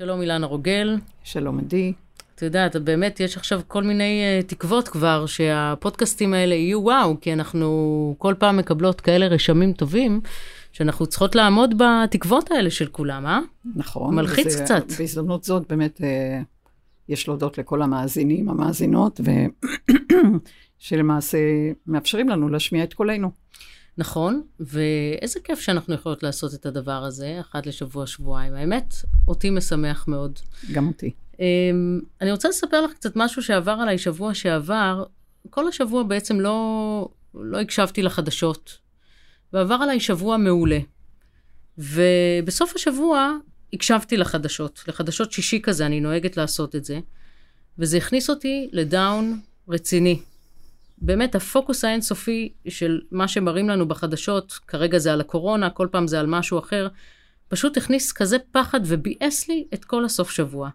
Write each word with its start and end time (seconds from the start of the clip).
שלום 0.00 0.20
אילנה 0.20 0.46
רוגל. 0.46 0.98
שלום 1.24 1.58
עדי. 1.58 1.92
את 2.34 2.42
יודעת, 2.42 2.76
באמת 2.76 3.20
יש 3.20 3.36
עכשיו 3.36 3.60
כל 3.68 3.82
מיני 3.82 4.22
uh, 4.22 4.46
תקוות 4.46 4.88
כבר 4.88 5.26
שהפודקאסטים 5.26 6.34
האלה 6.34 6.54
יהיו 6.54 6.82
וואו, 6.82 7.16
כי 7.20 7.32
אנחנו 7.32 8.14
כל 8.18 8.34
פעם 8.38 8.56
מקבלות 8.56 9.00
כאלה 9.00 9.26
רשמים 9.26 9.72
טובים, 9.72 10.20
שאנחנו 10.72 11.06
צריכות 11.06 11.34
לעמוד 11.34 11.82
בתקוות 11.82 12.50
האלה 12.50 12.70
של 12.70 12.86
כולם, 12.86 13.26
אה? 13.26 13.40
נכון. 13.76 14.14
מלחיץ 14.14 14.46
וזה, 14.46 14.64
קצת. 14.64 14.84
בהזדמנות 14.98 15.44
זאת 15.44 15.68
באמת 15.68 16.00
uh, 16.00 16.04
יש 17.08 17.28
להודות 17.28 17.58
לכל 17.58 17.82
המאזינים, 17.82 18.48
המאזינות, 18.48 19.20
ו... 19.24 19.30
שלמעשה 20.78 21.38
מאפשרים 21.86 22.28
לנו 22.28 22.48
להשמיע 22.48 22.84
את 22.84 22.94
קולנו. 22.94 23.30
נכון, 24.00 24.42
ואיזה 24.60 25.40
כיף 25.44 25.60
שאנחנו 25.60 25.94
יכולות 25.94 26.22
לעשות 26.22 26.54
את 26.54 26.66
הדבר 26.66 27.04
הזה, 27.04 27.40
אחת 27.40 27.66
לשבוע, 27.66 28.06
שבועיים. 28.06 28.54
האמת, 28.54 28.94
אותי 29.28 29.50
משמח 29.50 30.08
מאוד. 30.08 30.38
גם 30.72 30.88
אותי. 30.88 31.10
Um, 31.32 31.40
אני 32.20 32.32
רוצה 32.32 32.48
לספר 32.48 32.80
לך 32.80 32.92
קצת 32.92 33.12
משהו 33.16 33.42
שעבר 33.42 33.70
עליי 33.70 33.98
שבוע 33.98 34.34
שעבר. 34.34 35.04
כל 35.50 35.68
השבוע 35.68 36.02
בעצם 36.02 36.40
לא, 36.40 37.08
לא 37.34 37.60
הקשבתי 37.60 38.02
לחדשות, 38.02 38.78
ועבר 39.52 39.74
עליי 39.74 40.00
שבוע 40.00 40.36
מעולה. 40.36 40.78
ובסוף 41.78 42.76
השבוע 42.76 43.36
הקשבתי 43.72 44.16
לחדשות, 44.16 44.84
לחדשות 44.88 45.32
שישי 45.32 45.60
כזה, 45.62 45.86
אני 45.86 46.00
נוהגת 46.00 46.36
לעשות 46.36 46.76
את 46.76 46.84
זה, 46.84 47.00
וזה 47.78 47.96
הכניס 47.96 48.30
אותי 48.30 48.68
לדאון 48.72 49.40
רציני. 49.68 50.20
באמת, 51.00 51.34
הפוקוס 51.34 51.84
האינסופי 51.84 52.52
של 52.68 53.00
מה 53.10 53.28
שמראים 53.28 53.68
לנו 53.68 53.88
בחדשות, 53.88 54.52
כרגע 54.52 54.98
זה 54.98 55.12
על 55.12 55.20
הקורונה, 55.20 55.70
כל 55.70 55.88
פעם 55.90 56.06
זה 56.06 56.20
על 56.20 56.26
משהו 56.26 56.58
אחר, 56.58 56.88
פשוט 57.48 57.76
הכניס 57.76 58.12
כזה 58.12 58.36
פחד 58.52 58.80
וביאס 58.84 59.48
לי 59.48 59.64
את 59.74 59.84
כל 59.84 60.04
הסוף 60.04 60.30
שבוע. 60.30 60.70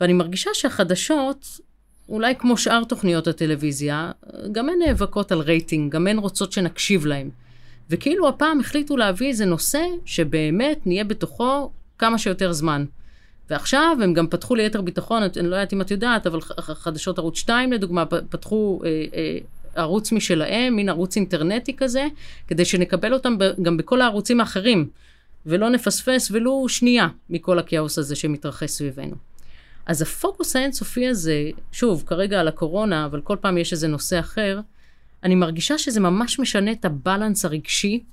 ואני 0.00 0.12
מרגישה 0.12 0.50
שהחדשות, 0.54 1.60
אולי 2.08 2.34
כמו 2.34 2.56
שאר 2.56 2.84
תוכניות 2.84 3.26
הטלוויזיה, 3.26 4.10
גם 4.52 4.68
הן 4.68 4.74
נאבקות 4.86 5.32
על 5.32 5.40
רייטינג, 5.40 5.92
גם 5.92 6.06
הן 6.06 6.18
רוצות 6.18 6.52
שנקשיב 6.52 7.06
להן. 7.06 7.30
וכאילו 7.90 8.28
הפעם 8.28 8.60
החליטו 8.60 8.96
להביא 8.96 9.28
איזה 9.28 9.44
נושא 9.44 9.82
שבאמת 10.04 10.86
נהיה 10.86 11.04
בתוכו 11.04 11.70
כמה 11.98 12.18
שיותר 12.18 12.52
זמן. 12.52 12.84
ועכשיו 13.50 13.96
הם 14.02 14.14
גם 14.14 14.26
פתחו 14.26 14.54
ליתר 14.54 14.80
ביטחון, 14.80 15.22
אני 15.22 15.48
לא 15.48 15.56
יודעת 15.56 15.72
אם 15.72 15.80
את 15.80 15.90
יודעת, 15.90 16.26
אבל 16.26 16.40
חדשות 16.40 17.18
ערוץ 17.18 17.38
2 17.38 17.72
לדוגמה, 17.72 18.06
פתחו 18.06 18.80
אה, 18.84 19.04
אה, 19.14 19.38
ערוץ 19.74 20.12
משלהם, 20.12 20.76
מין 20.76 20.88
ערוץ 20.88 21.16
אינטרנטי 21.16 21.76
כזה, 21.76 22.06
כדי 22.48 22.64
שנקבל 22.64 23.14
אותם 23.14 23.36
גם 23.62 23.76
בכל 23.76 24.00
הערוצים 24.00 24.40
האחרים, 24.40 24.88
ולא 25.46 25.70
נפספס 25.70 26.30
ולו 26.30 26.68
שנייה 26.68 27.08
מכל 27.30 27.58
הכאוס 27.58 27.98
הזה 27.98 28.16
שמתרחש 28.16 28.70
סביבנו. 28.70 29.14
אז 29.86 30.02
הפוקוס 30.02 30.56
האינסופי 30.56 31.08
הזה, 31.08 31.50
שוב, 31.72 32.04
כרגע 32.06 32.40
על 32.40 32.48
הקורונה, 32.48 33.04
אבל 33.04 33.20
כל 33.20 33.36
פעם 33.40 33.58
יש 33.58 33.72
איזה 33.72 33.88
נושא 33.88 34.20
אחר, 34.20 34.60
אני 35.24 35.34
מרגישה 35.34 35.78
שזה 35.78 36.00
ממש 36.00 36.38
משנה 36.38 36.72
את 36.72 36.84
הבלנס 36.84 37.44
הרגשי, 37.44 38.04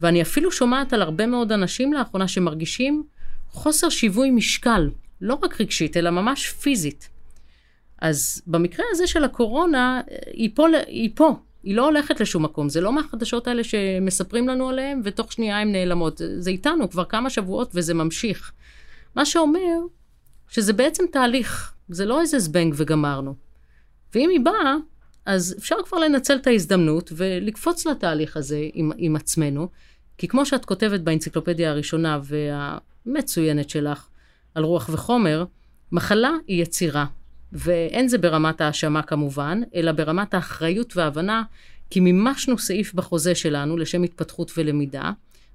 ואני 0.00 0.22
אפילו 0.22 0.52
שומעת 0.52 0.92
על 0.92 1.02
הרבה 1.02 1.26
מאוד 1.26 1.52
אנשים 1.52 1.92
לאחרונה 1.92 2.28
שמרגישים 2.28 3.04
חוסר 3.52 3.88
שיווי 3.88 4.30
משקל, 4.30 4.90
לא 5.20 5.38
רק 5.42 5.60
רגשית, 5.60 5.96
אלא 5.96 6.10
ממש 6.10 6.48
פיזית. 6.48 7.08
אז 7.98 8.42
במקרה 8.46 8.84
הזה 8.90 9.06
של 9.06 9.24
הקורונה, 9.24 10.00
היא 10.32 10.50
פה, 10.54 10.66
היא 10.86 11.10
פה, 11.14 11.36
היא 11.62 11.74
לא 11.74 11.84
הולכת 11.84 12.20
לשום 12.20 12.42
מקום. 12.42 12.68
זה 12.68 12.80
לא 12.80 12.92
מהחדשות 12.92 13.48
האלה 13.48 13.64
שמספרים 13.64 14.48
לנו 14.48 14.68
עליהן, 14.68 15.00
ותוך 15.04 15.32
שנייה 15.32 15.60
הן 15.60 15.72
נעלמות. 15.72 16.20
זה 16.38 16.50
איתנו 16.50 16.90
כבר 16.90 17.04
כמה 17.04 17.30
שבועות 17.30 17.70
וזה 17.74 17.94
ממשיך. 17.94 18.52
מה 19.14 19.24
שאומר 19.24 19.78
שזה 20.48 20.72
בעצם 20.72 21.04
תהליך, 21.12 21.74
זה 21.88 22.06
לא 22.06 22.20
איזה 22.20 22.38
זבנג 22.38 22.74
וגמרנו. 22.76 23.34
ואם 24.14 24.30
היא 24.30 24.40
באה, 24.40 24.76
אז 25.26 25.54
אפשר 25.58 25.76
כבר 25.84 25.98
לנצל 25.98 26.36
את 26.36 26.46
ההזדמנות 26.46 27.12
ולקפוץ 27.16 27.86
לתהליך 27.86 28.36
הזה 28.36 28.68
עם, 28.72 28.92
עם 28.96 29.16
עצמנו, 29.16 29.68
כי 30.18 30.28
כמו 30.28 30.46
שאת 30.46 30.64
כותבת 30.64 31.00
באנציקלופדיה 31.00 31.70
הראשונה 31.70 32.18
והמצוינת 33.06 33.70
שלך 33.70 34.06
על 34.54 34.64
רוח 34.64 34.90
וחומר, 34.92 35.44
מחלה 35.92 36.30
היא 36.46 36.62
יצירה. 36.62 37.06
ואין 37.52 38.08
זה 38.08 38.18
ברמת 38.18 38.60
האשמה 38.60 39.02
כמובן, 39.02 39.60
אלא 39.74 39.92
ברמת 39.92 40.34
האחריות 40.34 40.96
וההבנה, 40.96 41.42
כי 41.90 42.00
מימשנו 42.00 42.58
סעיף 42.58 42.94
בחוזה 42.94 43.34
שלנו 43.34 43.76
לשם 43.76 44.02
התפתחות 44.02 44.52
ולמידה, 44.56 45.10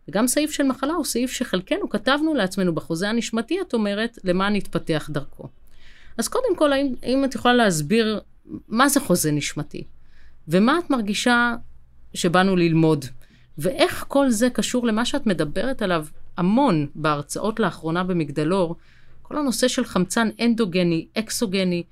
וגם 0.07 0.27
סעיף 0.27 0.51
של 0.51 0.63
מחלה 0.63 0.93
הוא 0.93 1.05
סעיף 1.05 1.31
שחלקנו 1.31 1.89
כתבנו 1.89 2.33
לעצמנו 2.33 2.75
בחוזה 2.75 3.09
הנשמתי, 3.09 3.61
את 3.61 3.73
אומרת, 3.73 4.17
למען 4.23 4.55
נתפתח 4.55 5.09
דרכו. 5.13 5.47
אז 6.17 6.27
קודם 6.27 6.55
כל, 6.55 6.73
האם, 6.73 6.93
האם 7.03 7.25
את 7.25 7.35
יכולה 7.35 7.53
להסביר 7.53 8.19
מה 8.67 8.89
זה 8.89 8.99
חוזה 8.99 9.31
נשמתי? 9.31 9.83
ומה 10.47 10.79
את 10.79 10.89
מרגישה 10.89 11.55
שבאנו 12.13 12.55
ללמוד? 12.55 13.05
ואיך 13.57 14.05
כל 14.07 14.29
זה 14.29 14.49
קשור 14.49 14.87
למה 14.87 15.05
שאת 15.05 15.25
מדברת 15.25 15.81
עליו 15.81 16.05
המון 16.37 16.87
בהרצאות 16.95 17.59
לאחרונה 17.59 18.03
במגדלור, 18.03 18.75
כל 19.21 19.37
הנושא 19.37 19.67
של 19.67 19.85
חמצן 19.85 20.29
אנדוגני, 20.41 21.07
אקסוגני, 21.17 21.83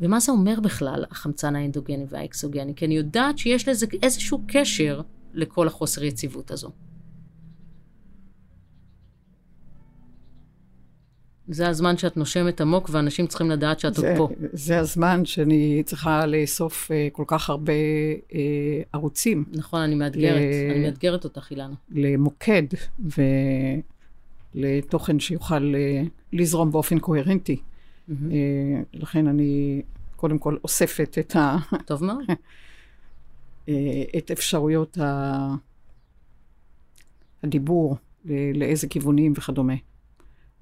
ומה 0.00 0.20
זה 0.20 0.32
אומר 0.32 0.60
בכלל, 0.60 1.04
החמצן 1.10 1.56
האנדוגני 1.56 2.04
והאקסוגני? 2.08 2.74
כי 2.74 2.84
אני 2.84 2.96
יודעת 2.96 3.38
שיש 3.38 3.68
לזה 3.68 3.86
איזשהו 4.02 4.42
קשר 4.48 5.00
לכל 5.34 5.66
החוסר 5.66 6.04
יציבות 6.04 6.50
הזו. 6.50 6.70
זה 11.48 11.68
הזמן 11.68 11.96
שאת 11.96 12.16
נושמת 12.16 12.60
עמוק, 12.60 12.88
ואנשים 12.92 13.26
צריכים 13.26 13.50
לדעת 13.50 13.80
שאת 13.80 13.94
זה, 13.94 14.08
עוד 14.08 14.16
פה. 14.16 14.34
זה 14.52 14.78
הזמן 14.78 15.24
שאני 15.24 15.82
צריכה 15.84 16.26
לאסוף 16.26 16.90
uh, 16.90 16.94
כל 17.12 17.24
כך 17.26 17.50
הרבה 17.50 17.72
uh, 18.28 18.32
ערוצים. 18.92 19.44
נכון, 19.52 19.80
אני 19.80 19.94
מאתגרת, 19.94 20.40
ל... 20.40 20.70
אני 20.70 20.86
מאתגרת 20.86 21.24
אותך, 21.24 21.50
אילנה. 21.50 21.74
למוקד 21.90 22.62
ולתוכן 24.54 25.20
שיוכל 25.20 25.74
uh, 25.74 26.08
לזרום 26.32 26.72
באופן 26.72 26.98
קוהרנטי. 26.98 27.56
Mm-hmm. 27.56 28.12
Uh, 28.12 28.14
לכן 28.92 29.26
אני 29.26 29.82
קודם 30.16 30.38
כל 30.38 30.56
אוספת 30.64 31.16
את 31.20 31.36
ה... 31.36 31.56
טוב 31.84 32.04
מאוד. 32.04 32.24
את 34.18 34.30
אפשרויות 34.30 34.98
ה... 34.98 35.54
הדיבור, 37.42 37.96
לאיזה 38.54 38.88
כיוונים 38.88 39.32
וכדומה. 39.36 39.74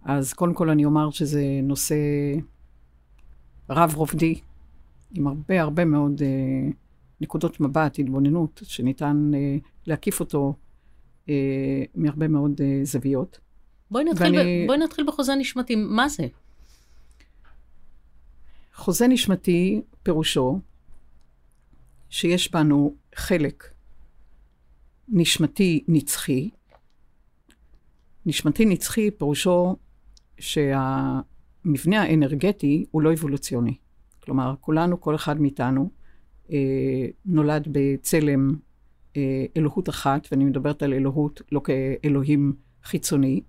אז 0.04 0.32
קודם 0.32 0.54
כל 0.54 0.70
אני 0.70 0.84
אומר 0.84 1.10
שזה 1.10 1.44
נושא 1.62 1.94
רב-רובדי, 3.70 4.40
עם 5.14 5.26
הרבה 5.26 5.62
הרבה 5.62 5.84
מאוד 5.84 6.22
אה, 6.22 6.70
נקודות 7.20 7.60
מבט, 7.60 7.98
התבוננות, 7.98 8.60
שניתן 8.64 9.30
אה, 9.34 9.56
להקיף 9.86 10.20
אותו 10.20 10.54
אה, 11.28 11.34
מהרבה 11.94 12.28
מאוד 12.28 12.60
אה, 12.60 12.80
זוויות. 12.82 13.38
בואי 13.90 14.04
נתחיל, 14.04 14.38
ואני... 14.38 14.64
ב... 14.64 14.66
בואי 14.66 14.78
נתחיל 14.78 15.06
בחוזה 15.06 15.34
נשמתי, 15.34 15.74
מה 15.76 16.08
זה? 16.08 16.26
חוזה 18.74 19.08
נשמתי 19.08 19.82
פירושו 20.02 20.60
שיש 22.10 22.52
בנו 22.52 22.94
חלק 23.14 23.64
נשמתי 25.08 25.84
נצחי. 25.88 26.50
נשמתי 28.26 28.64
נצחי 28.64 29.10
פירושו 29.10 29.76
שהמבנה 30.38 32.02
האנרגטי 32.02 32.84
הוא 32.90 33.02
לא 33.02 33.12
אבולוציוני. 33.12 33.74
כלומר, 34.20 34.54
כולנו, 34.60 35.00
כל 35.00 35.14
אחד 35.14 35.40
מאיתנו, 35.40 35.90
אה, 36.52 37.06
נולד 37.26 37.68
בצלם 37.72 38.54
אה, 39.16 39.44
אלוהות 39.56 39.88
אחת, 39.88 40.28
ואני 40.30 40.44
מדברת 40.44 40.82
על 40.82 40.94
אלוהות 40.94 41.42
לא 41.52 41.60
כאלוהים 41.64 42.52
חיצוני, 42.84 43.40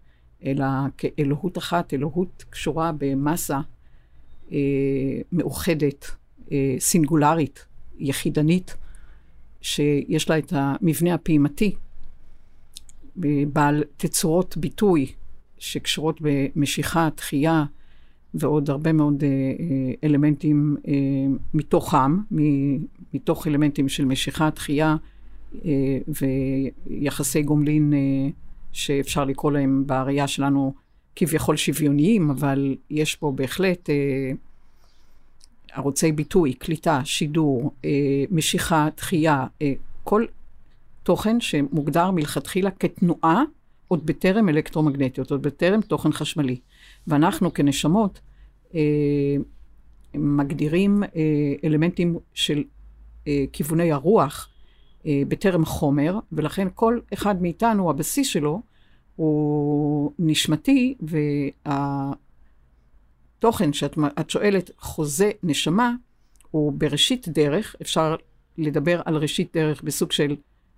אלא 0.45 0.65
כאלוהות 0.97 1.57
אחת, 1.57 1.93
אלוהות 1.93 2.45
קשורה 2.49 2.91
במסה 2.97 3.59
אה, 4.51 4.57
מאוחדת, 5.31 6.05
אה, 6.51 6.75
סינגולרית, 6.79 7.65
יחידנית, 7.97 8.75
שיש 9.61 10.29
לה 10.29 10.37
את 10.37 10.53
המבנה 10.55 11.13
הפעימתי, 11.13 11.75
אה, 13.25 13.43
בעל 13.53 13.83
תצורות 13.97 14.57
ביטוי 14.57 15.13
שקשורות 15.59 16.19
במשיכה, 16.21 17.09
תחייה 17.15 17.65
ועוד 18.35 18.69
הרבה 18.69 18.93
מאוד 18.93 19.23
אה, 19.23 19.29
אה, 19.29 19.93
אלמנטים 20.03 20.75
אה, 20.87 20.93
מתוכם, 21.53 22.17
מתוך 23.13 23.47
אלמנטים 23.47 23.89
של 23.89 24.05
משיכה, 24.05 24.51
תחייה 24.51 24.95
ויחסי 26.87 27.41
גומלין 27.41 27.93
שאפשר 28.71 29.25
לקרוא 29.25 29.51
להם 29.51 29.83
בראייה 29.87 30.27
שלנו 30.27 30.73
כביכול 31.15 31.57
שוויוניים, 31.57 32.29
אבל 32.29 32.75
יש 32.89 33.15
פה 33.15 33.31
בהחלט 33.35 33.89
ערוצי 35.73 36.11
ביטוי, 36.11 36.53
קליטה, 36.53 37.01
שידור, 37.03 37.71
משיכה, 38.31 38.87
תחייה, 38.95 39.45
כל 40.03 40.25
תוכן 41.03 41.41
שמוגדר 41.41 42.11
מלכתחילה 42.11 42.71
כתנועה 42.71 43.43
עוד 43.95 44.05
בטרם 44.05 44.49
אלקטרומגנטיות, 44.49 45.31
עוד 45.31 45.41
בטרם 45.41 45.81
תוכן 45.81 46.11
חשמלי. 46.11 46.59
ואנחנו 47.07 47.53
כנשמות 47.53 48.19
אה, 48.75 48.79
מגדירים 50.13 51.03
אה, 51.03 51.09
אלמנטים 51.63 52.17
של 52.33 52.63
אה, 53.27 53.45
כיווני 53.53 53.91
הרוח 53.91 54.49
אה, 55.05 55.21
בטרם 55.27 55.65
חומר, 55.65 56.19
ולכן 56.31 56.67
כל 56.75 56.99
אחד 57.13 57.41
מאיתנו, 57.41 57.89
הבסיס 57.89 58.27
שלו, 58.27 58.61
הוא 59.15 60.11
נשמתי, 60.19 60.95
והתוכן 63.39 63.73
שאת 63.73 63.97
שואלת, 64.27 64.71
חוזה 64.77 65.31
נשמה, 65.43 65.93
הוא 66.51 66.73
בראשית 66.77 67.27
דרך, 67.27 67.75
אפשר 67.81 68.15
לדבר 68.57 69.01
על 69.05 69.17
ראשית 69.17 69.49
דרך 69.53 69.83
בסוג 69.83 70.11
של 70.11 70.35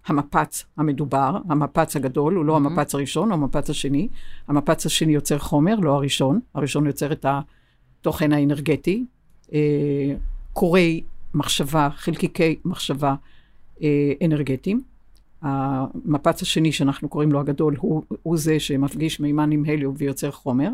המפץ 0.07 0.65
המדובר, 0.77 1.38
המפץ 1.50 1.95
הגדול, 1.95 2.36
הוא 2.36 2.45
לא 2.45 2.54
mm-hmm. 2.54 2.57
המפץ 2.57 2.95
הראשון, 2.95 3.31
הוא 3.31 3.33
המפץ 3.33 3.69
השני. 3.69 4.07
המפץ 4.48 4.86
השני 4.86 5.13
יוצר 5.13 5.38
חומר, 5.38 5.75
לא 5.75 5.94
הראשון. 5.94 6.39
הראשון 6.54 6.86
יוצר 6.86 7.12
את 7.12 7.25
התוכן 8.01 8.33
האנרגטי, 8.33 9.06
אה, 9.54 10.15
קורי 10.54 11.04
מחשבה, 11.33 11.89
חלקיקי 11.95 12.59
מחשבה 12.65 13.15
אה, 13.81 14.13
אנרגטיים. 14.25 14.81
המפץ 15.42 16.42
השני, 16.42 16.71
שאנחנו 16.71 17.09
קוראים 17.09 17.31
לו 17.31 17.39
הגדול, 17.39 17.75
הוא, 17.80 18.04
הוא 18.24 18.38
זה 18.38 18.59
שמפגיש 18.59 19.19
מימן 19.19 19.51
עם 19.51 19.63
הליום 19.68 19.95
ויוצר 19.98 20.31
חומר. 20.31 20.69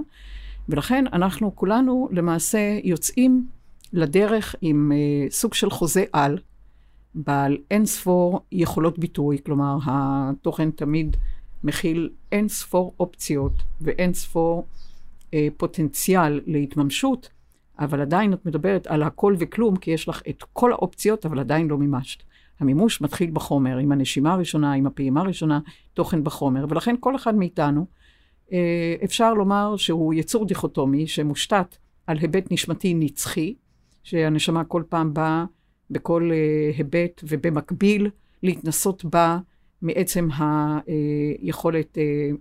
ולכן 0.69 1.05
אנחנו 1.13 1.55
כולנו 1.55 2.09
למעשה 2.11 2.79
יוצאים 2.83 3.47
לדרך 3.93 4.55
עם 4.61 4.91
אה, 4.91 5.29
סוג 5.29 5.53
של 5.53 5.69
חוזה 5.69 6.03
על, 6.13 6.37
בעל 7.15 7.57
אין 7.71 7.85
ספור 7.85 8.39
יכולות 8.51 8.99
ביטוי, 8.99 9.37
כלומר, 9.45 9.77
התוכן 9.85 10.71
תמיד 10.71 11.17
מכיל 11.63 12.09
אין 12.31 12.47
ספור 12.47 12.93
אופציות 12.99 13.53
ואין 13.81 14.13
ספור 14.13 14.65
אה, 15.33 15.47
פוטנציאל 15.57 16.41
להתממשות, 16.45 17.29
אבל 17.79 18.01
עדיין 18.01 18.33
את 18.33 18.45
מדברת 18.45 18.87
על 18.87 19.03
הכל 19.03 19.35
וכלום, 19.39 19.75
כי 19.75 19.91
יש 19.91 20.09
לך 20.09 20.21
את 20.29 20.43
כל 20.53 20.71
האופציות, 20.71 21.25
אבל 21.25 21.39
עדיין 21.39 21.67
לא 21.67 21.77
מימשת. 21.77 22.23
המימוש 22.59 23.01
מתחיל 23.01 23.31
בחומר, 23.31 23.77
עם 23.77 23.91
הנשימה 23.91 24.33
הראשונה, 24.33 24.73
עם 24.73 24.87
הפעימה 24.87 25.21
הראשונה, 25.21 25.59
תוכן 25.93 26.23
בחומר, 26.23 26.65
ולכן 26.69 26.95
כל 26.99 27.15
אחד 27.15 27.35
מאיתנו, 27.35 27.85
אה, 28.51 28.95
אפשר 29.03 29.33
לומר 29.33 29.77
שהוא 29.77 30.13
יצור 30.13 30.45
דיכוטומי 30.45 31.07
שמושתת 31.07 31.77
על 32.07 32.17
היבט 32.17 32.51
נשמתי 32.51 32.93
נצחי, 32.93 33.55
שהנשמה 34.03 34.63
כל 34.63 34.83
פעם 34.89 35.13
באה 35.13 35.45
בכל 35.89 36.31
uh, 36.31 36.77
היבט, 36.77 37.23
ובמקביל 37.23 38.09
להתנסות 38.43 39.05
בה 39.05 39.39
מעצם 39.81 40.29
היכולת 41.41 41.97
uh, 41.97 42.37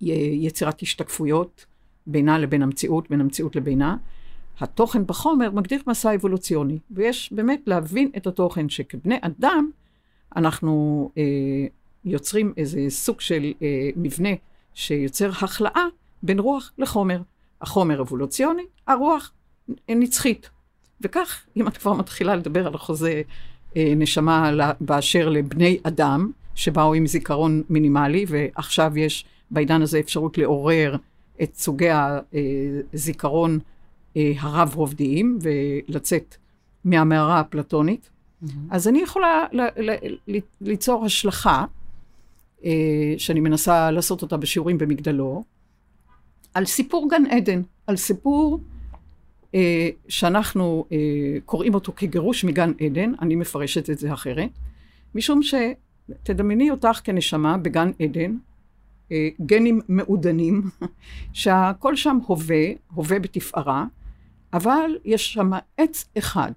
יצירת 0.00 0.82
השתקפויות 0.82 1.66
בינה 2.06 2.38
לבין 2.38 2.62
המציאות, 2.62 3.10
בין 3.10 3.20
המציאות 3.20 3.56
לבינה. 3.56 3.96
התוכן 4.60 5.06
בחומר 5.06 5.50
מגדיר 5.50 5.82
מסע 5.86 6.14
אבולוציוני, 6.14 6.78
ויש 6.90 7.32
באמת 7.32 7.60
להבין 7.66 8.10
את 8.16 8.26
התוכן 8.26 8.68
שכבני 8.68 9.16
אדם 9.20 9.70
אנחנו 10.36 11.10
uh, 11.14 11.18
יוצרים 12.04 12.52
איזה 12.56 12.80
סוג 12.88 13.20
של 13.20 13.52
uh, 13.58 13.62
מבנה 13.96 14.28
שיוצר 14.74 15.28
החלאה 15.28 15.84
בין 16.22 16.38
רוח 16.38 16.72
לחומר. 16.78 17.20
החומר 17.60 18.00
אבולוציוני, 18.00 18.62
הרוח 18.86 19.32
נצחית. 19.88 20.50
וכך, 21.00 21.42
אם 21.56 21.68
את 21.68 21.76
כבר 21.76 21.92
מתחילה 21.92 22.36
לדבר 22.36 22.66
על 22.66 22.74
החוזה 22.74 23.22
אה, 23.76 23.92
נשמה 23.96 24.50
באשר 24.80 25.28
לבני 25.28 25.78
אדם, 25.82 26.30
שבאו 26.54 26.94
עם 26.94 27.06
זיכרון 27.06 27.62
מינימלי, 27.70 28.24
ועכשיו 28.28 28.98
יש 28.98 29.24
בעידן 29.50 29.82
הזה 29.82 30.00
אפשרות 30.00 30.38
לעורר 30.38 30.96
את 31.42 31.54
סוגי 31.54 31.88
הזיכרון 32.92 33.58
אה, 34.16 34.32
הרב-רובדיים 34.38 35.38
ולצאת 35.42 36.36
מהמערה 36.84 37.38
האפלטונית, 37.38 38.10
mm-hmm. 38.10 38.46
אז 38.70 38.88
אני 38.88 39.02
יכולה 39.02 39.46
ל- 39.52 39.90
ל- 39.90 40.16
ל- 40.28 40.38
ליצור 40.60 41.04
השלכה, 41.04 41.64
אה, 42.64 43.14
שאני 43.18 43.40
מנסה 43.40 43.90
לעשות 43.90 44.22
אותה 44.22 44.36
בשיעורים 44.36 44.78
במגדלו, 44.78 45.44
על 46.54 46.64
סיפור 46.64 47.08
גן 47.10 47.26
עדן, 47.30 47.62
על 47.86 47.96
סיפור 47.96 48.60
אה, 49.54 49.88
שאנחנו 50.08 50.84
אה, 50.92 50.96
קוראים 51.44 51.74
אותו 51.74 51.92
כגירוש 51.96 52.44
מגן 52.44 52.72
עדן, 52.80 53.12
אני 53.22 53.36
מפרשת 53.36 53.90
את 53.90 53.98
זה 53.98 54.12
אחרת, 54.12 54.50
משום 55.14 55.40
שתדמייני 55.42 56.70
אותך 56.70 57.00
כנשמה 57.04 57.56
בגן 57.56 57.90
עדן, 58.02 58.36
אה, 59.12 59.28
גנים 59.40 59.80
מעודנים, 59.88 60.62
שהכל 61.32 61.96
שם 61.96 62.18
הווה, 62.26 62.64
הווה 62.94 63.18
בתפארה, 63.18 63.84
אבל 64.52 64.98
יש 65.04 65.32
שם 65.32 65.50
עץ 65.76 66.08
אחד, 66.18 66.52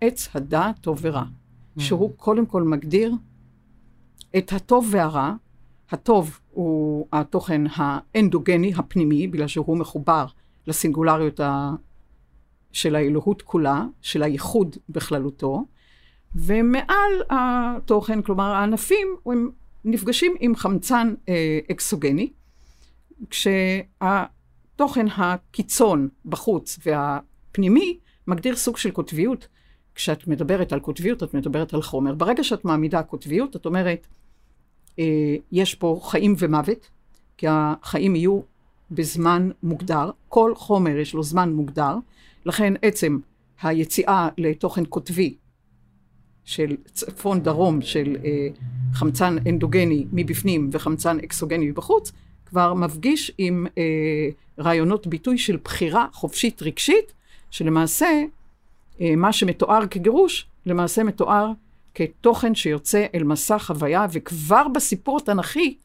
עץ 0.00 0.28
הדעת 0.34 0.78
טוב 0.80 0.98
ורע, 1.02 1.24
mm. 1.24 1.82
שהוא 1.82 2.12
קודם 2.16 2.46
כל 2.46 2.62
מגדיר 2.62 3.14
את 4.38 4.52
הטוב 4.52 4.88
והרע. 4.90 5.34
הטוב 5.90 6.40
הוא 6.50 7.06
התוכן 7.12 7.62
האנדוגני, 7.74 8.72
הפנימי, 8.76 9.28
בגלל 9.28 9.46
שהוא 9.46 9.78
מחובר 9.78 10.26
לסינגולריות 10.66 11.40
של 12.76 12.94
האלוהות 12.94 13.42
כולה, 13.42 13.84
של 14.02 14.22
הייחוד 14.22 14.76
בכללותו, 14.88 15.64
ומעל 16.34 17.22
התוכן, 17.30 18.22
כלומר 18.22 18.44
הענפים, 18.44 19.08
הם 19.26 19.50
נפגשים 19.84 20.34
עם 20.40 20.56
חמצן 20.56 21.14
אה, 21.28 21.58
אקסוגני, 21.70 22.32
כשהתוכן 23.30 25.06
הקיצון 25.16 26.08
בחוץ 26.24 26.78
והפנימי 26.86 27.98
מגדיר 28.26 28.56
סוג 28.56 28.76
של 28.76 28.90
קוטביות. 28.90 29.48
כשאת 29.94 30.26
מדברת 30.26 30.72
על 30.72 30.80
קוטביות, 30.80 31.22
את 31.22 31.34
מדברת 31.34 31.74
על 31.74 31.82
חומר. 31.82 32.14
ברגע 32.14 32.44
שאת 32.44 32.64
מעמידה 32.64 33.02
קוטביות, 33.02 33.56
את 33.56 33.66
אומרת, 33.66 34.06
אה, 34.98 35.36
יש 35.52 35.74
פה 35.74 36.00
חיים 36.02 36.34
ומוות, 36.38 36.90
כי 37.36 37.46
החיים 37.50 38.16
יהיו 38.16 38.40
בזמן 38.90 39.50
מוגדר, 39.62 40.10
כל 40.28 40.54
חומר 40.54 40.96
יש 40.96 41.14
לו 41.14 41.22
זמן 41.22 41.52
מוגדר, 41.52 41.96
לכן 42.46 42.74
עצם 42.82 43.18
היציאה 43.62 44.28
לתוכן 44.38 44.84
קוטבי 44.84 45.34
של 46.44 46.76
צפון 46.84 47.40
דרום 47.40 47.82
של 47.82 48.16
אה, 48.24 48.48
חמצן 48.92 49.36
אנדוגני 49.48 50.06
מבפנים 50.12 50.70
וחמצן 50.72 51.18
אקסוגני 51.18 51.70
מבחוץ, 51.70 52.12
כבר 52.46 52.74
מפגיש 52.74 53.32
עם 53.38 53.66
אה, 53.78 53.82
רעיונות 54.58 55.06
ביטוי 55.06 55.38
של 55.38 55.56
בחירה 55.64 56.06
חופשית 56.12 56.62
רגשית, 56.62 57.12
שלמעשה 57.50 58.22
אה, 59.00 59.16
מה 59.16 59.32
שמתואר 59.32 59.86
כגירוש, 59.86 60.46
למעשה 60.66 61.04
מתואר 61.04 61.52
כתוכן 61.94 62.54
שיוצא 62.54 63.06
אל 63.14 63.24
מסע 63.24 63.58
חוויה, 63.58 64.06
וכבר 64.12 64.68
בסיפור 64.68 65.16
התנ"כי 65.16 65.76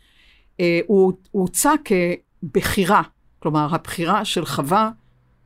אה, 0.60 0.80
הוא 0.88 1.14
הוצע 1.32 1.74
כבחירה. 1.86 3.02
כלומר, 3.40 3.68
הבחירה 3.72 4.26
של 4.26 4.46
חווה 4.46 4.90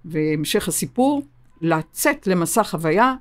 והמשך 0.05 0.67
הסיפור, 0.67 1.21
לצאת 1.61 2.27
למסע 2.27 2.63
חוויה 2.63 3.15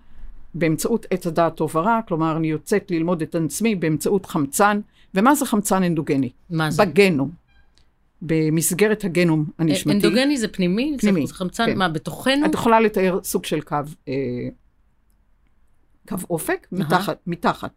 באמצעות 0.54 1.06
עץ 1.10 1.26
הדעת 1.26 1.54
טוב 1.56 1.76
ורע, 1.76 2.00
כלומר, 2.08 2.36
אני 2.36 2.46
יוצאת 2.48 2.90
ללמוד 2.90 3.22
את 3.22 3.34
עצמי 3.34 3.74
באמצעות 3.74 4.26
חמצן. 4.26 4.80
ומה 5.14 5.34
זה 5.34 5.46
חמצן 5.46 5.82
אנדוגני? 5.82 6.30
מה 6.50 6.70
זה? 6.70 6.84
בגנום. 6.84 7.30
במסגרת 8.22 9.04
הגנום 9.04 9.44
הנשמתי. 9.58 9.96
אנדוגני 9.96 10.36
זה 10.36 10.48
פנימי? 10.48 10.96
פנימי, 11.00 11.26
זה 11.26 11.34
חמצן, 11.34 11.66
כן. 11.66 11.78
מה, 11.78 11.88
בתוכנו? 11.88 12.46
את 12.46 12.54
יכולה 12.54 12.80
לתאר 12.80 13.18
סוג 13.22 13.44
של 13.44 13.60
קו, 13.60 13.76
אה, 14.08 14.14
קו 16.08 16.16
אופק, 16.30 16.66
uh-huh. 16.72 16.80
מתחת, 16.80 17.18
מתחת. 17.26 17.70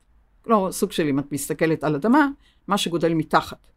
לא, 0.48 0.68
סוג 0.72 0.92
של 0.92 1.08
אם 1.08 1.20
את 1.20 1.32
מסתכלת 1.32 1.84
על 1.84 1.96
אדמה, 1.96 2.28
מה 2.68 2.78
שגודל 2.78 3.14
מתחת, 3.14 3.68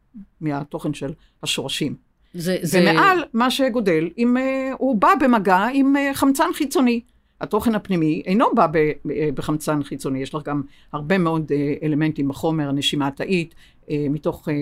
מהתוכן 0.41 0.95
של 0.95 1.13
השורשים. 1.43 2.10
זה, 2.35 2.57
זה... 2.63 2.81
ומעל 2.81 3.19
מה 3.35 3.51
שגודל, 3.51 4.09
אם 4.19 4.37
uh, 4.37 4.75
הוא 4.79 4.97
בא 4.97 5.13
במגע 5.21 5.67
עם 5.73 5.97
uh, 5.97 6.15
חמצן 6.15 6.49
חיצוני. 6.55 7.01
התוכן 7.41 7.75
הפנימי 7.75 8.23
אינו 8.27 8.47
בא 8.55 8.67
ב, 8.67 8.79
ב, 9.07 9.31
בחמצן 9.35 9.83
חיצוני, 9.83 10.23
יש 10.23 10.35
לך 10.35 10.43
גם 10.45 10.63
הרבה 10.93 11.19
מאוד 11.19 11.53
uh, 11.53 11.85
אלמנטים 11.85 12.29
בחומר, 12.29 12.69
הנשימה 12.69 13.07
התאית, 13.07 13.55
uh, 13.55 13.91
מתוך 14.11 14.49
uh, 14.49 14.53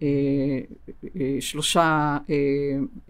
uh, 0.00 0.02
uh, 1.04 1.06
שלושה 1.40 2.16
uh, 2.26 2.30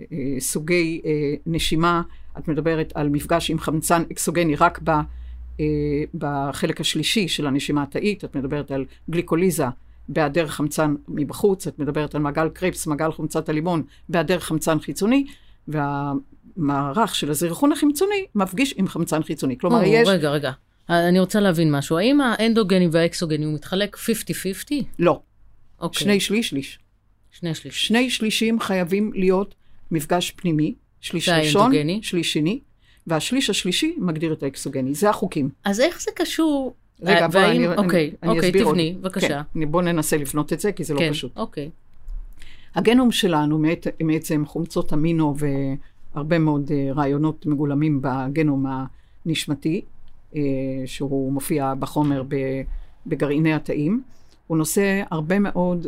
uh, 0.01 0.05
סוגי 0.39 1.01
uh, 1.03 1.07
נשימה, 1.47 2.03
את 2.39 2.49
מדברת 2.49 2.93
על 2.95 3.09
מפגש 3.09 3.51
עם 3.51 3.59
חמצן 3.59 4.03
אקסוגני 4.13 4.57
רק 4.57 4.81
ב, 4.85 4.91
uh, 4.91 5.61
בחלק 6.15 6.81
השלישי 6.81 7.29
של 7.29 7.47
הנשימה 7.47 7.83
התאית, 7.83 8.25
את 8.25 8.37
מדברת 8.37 8.71
על 8.71 8.85
גליקוליזה. 9.11 9.67
בהיעדר 10.09 10.47
חמצן 10.47 10.95
מבחוץ, 11.09 11.67
את 11.67 11.79
מדברת 11.79 12.15
על 12.15 12.21
מעגל 12.21 12.49
קריפס, 12.49 12.87
מעגל 12.87 13.13
חומצת 13.13 13.49
הלימון, 13.49 13.83
בהיעדר 14.09 14.39
חמצן 14.39 14.81
חיצוני, 14.81 15.27
והמערך 15.69 17.15
של 17.15 17.31
הזרחון 17.31 17.73
החמצוני 17.73 18.27
מפגיש 18.35 18.75
עם 18.77 18.89
חמצן 18.89 19.23
חיצוני. 19.23 19.59
כלומר, 19.59 19.79
או, 19.79 19.85
יש... 19.85 20.09
רגע, 20.09 20.31
רגע. 20.31 20.53
אני 20.89 21.21
רוצה 21.21 21.41
להבין 21.41 21.73
משהו. 21.73 21.99
האם 21.99 22.21
האנדוגני 22.21 22.89
והאקסוגני 22.93 23.45
הוא 23.45 23.55
מתחלק 23.55 23.97
50-50? 23.97 23.99
לא. 24.99 25.21
אוקיי. 25.81 26.01
שני 26.01 26.21
שליש 26.21 26.49
שליש. 26.49 26.79
שני 27.31 27.55
שליש. 27.55 27.87
שני 27.87 28.11
שלישים 28.11 28.61
חייבים 28.61 29.13
להיות 29.15 29.55
מפגש 29.91 30.31
פנימי, 30.31 30.75
שליש 31.01 31.29
ראשון. 31.29 31.73
שליש 32.03 32.33
שני, 32.33 32.61
והשליש 33.07 33.51
השלישי 33.51 33.95
מגדיר 33.99 34.33
את 34.33 34.43
האקסוגני. 34.43 34.95
זה 34.95 35.11
החוקים. 35.11 35.49
אז 35.65 35.81
איך 35.81 36.03
זה 36.03 36.11
קשור? 36.15 36.75
רגע, 37.03 37.23
אה, 37.23 37.29
בואי, 37.29 37.45
אני, 37.45 37.69
אוקיי, 37.69 38.13
אני, 38.23 38.31
אני 38.31 38.39
אוקיי, 38.39 38.63
עוד. 38.63 38.73
תבני, 38.73 38.97
בבקשה. 39.01 39.43
כן, 39.55 39.71
בואו 39.71 39.83
ננסה 39.83 40.17
לבנות 40.17 40.53
את 40.53 40.61
זה, 40.61 40.73
כי 40.73 40.85
זה 40.85 40.95
כן, 40.99 41.07
לא 41.07 41.11
פשוט. 41.11 41.37
אוקיי. 41.37 41.71
הגנום 42.75 43.13
שלנו 43.13 43.63
בעצם 44.07 44.47
חומצות 44.47 44.93
אמינו 44.93 45.35
והרבה 46.15 46.39
מאוד 46.39 46.71
אה, 46.73 46.93
רעיונות 46.93 47.47
מגולמים 47.47 48.01
בגנום 48.03 48.67
הנשמתי, 49.27 49.81
אה, 50.37 50.41
שהוא 50.87 51.33
מופיע 51.33 51.75
בחומר 51.79 52.23
בגרעיני 53.07 53.55
התאים. 53.55 54.03
הוא 54.47 54.59
נושא 54.59 55.03
הרבה 55.11 55.39
מאוד 55.39 55.87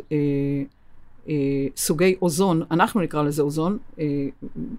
סוגי 1.76 2.14
אוזון, 2.23 2.62
אנחנו 2.71 3.00
נקרא 3.00 3.23
לזה 3.23 3.42
אוזון, 3.42 3.78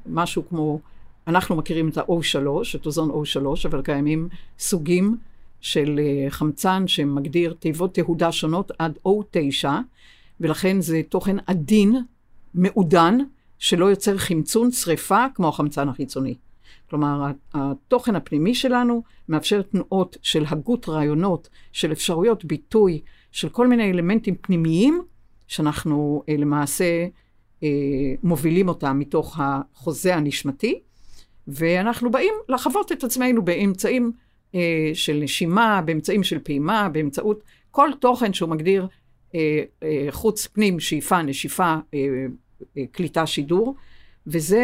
משהו 0.10 0.44
כמו, 0.50 0.80
אנחנו 1.28 1.56
מכירים 1.56 1.90
את 1.90 1.98
ה-O3, 1.98 2.38
את 2.76 2.86
אוזון 2.86 3.10
O3, 3.10 3.68
אבל 3.70 3.82
קיימים 3.82 4.30
סוגים 4.60 5.18
של 5.66 6.00
אה, 6.00 6.30
חמצן 6.30 6.88
שמגדיר 6.88 7.56
תיבות 7.60 7.94
תהודה 7.94 8.32
שונות 8.32 8.72
עד 8.80 8.98
O9, 9.08 9.68
ולכן 10.40 10.82
זה 10.82 11.02
תוכן 11.10 11.36
עדין, 11.48 11.96
מעודן, 12.54 13.18
שלא 13.60 13.86
יוצר 13.86 14.18
חמצון, 14.18 14.72
שריפה, 14.72 15.26
כמו 15.36 15.48
החמצן 15.48 15.90
החיצוני. 15.90 16.36
כלומר, 16.90 17.32
התוכן 17.54 18.16
הפנימי 18.16 18.56
שלנו 18.56 19.04
מאפשר 19.30 19.62
תנועות 19.62 20.18
של 20.22 20.44
הגות 20.48 20.90
רעיונות, 20.90 21.50
של 21.72 21.92
אפשרויות 21.92 22.46
ביטוי, 22.46 23.02
של 23.32 23.50
כל 23.50 23.68
מיני 23.68 23.92
אלמנטים 23.92 24.36
פנימיים, 24.42 25.02
שאנחנו 25.48 26.24
אה, 26.30 26.38
למעשה 26.38 27.08
אה, 27.64 27.70
מובילים 28.24 28.70
אותם 28.70 29.00
מתוך 29.00 29.40
החוזה 29.40 30.16
הנשמתי, 30.16 30.80
ואנחנו 31.48 32.12
באים 32.12 32.34
לחוות 32.50 32.92
את 32.92 33.04
עצמנו 33.04 33.46
באמצעים 33.46 34.12
אה, 34.56 34.92
של 34.94 35.20
נשימה, 35.22 35.82
באמצעים 35.86 36.24
של 36.24 36.40
פעימה, 36.40 36.90
באמצעות 36.90 37.44
כל 37.72 37.90
תוכן 38.00 38.34
שהוא 38.34 38.50
מגדיר 38.50 38.88
אה, 39.36 39.64
אה, 39.84 40.08
חוץ 40.10 40.48
פנים, 40.48 40.80
שאיפה, 40.80 41.22
נשיפה, 41.22 41.76
אה, 41.94 42.00
אה, 42.78 42.84
קליטה, 42.92 43.26
שידור, 43.26 43.76
וזה 44.28 44.64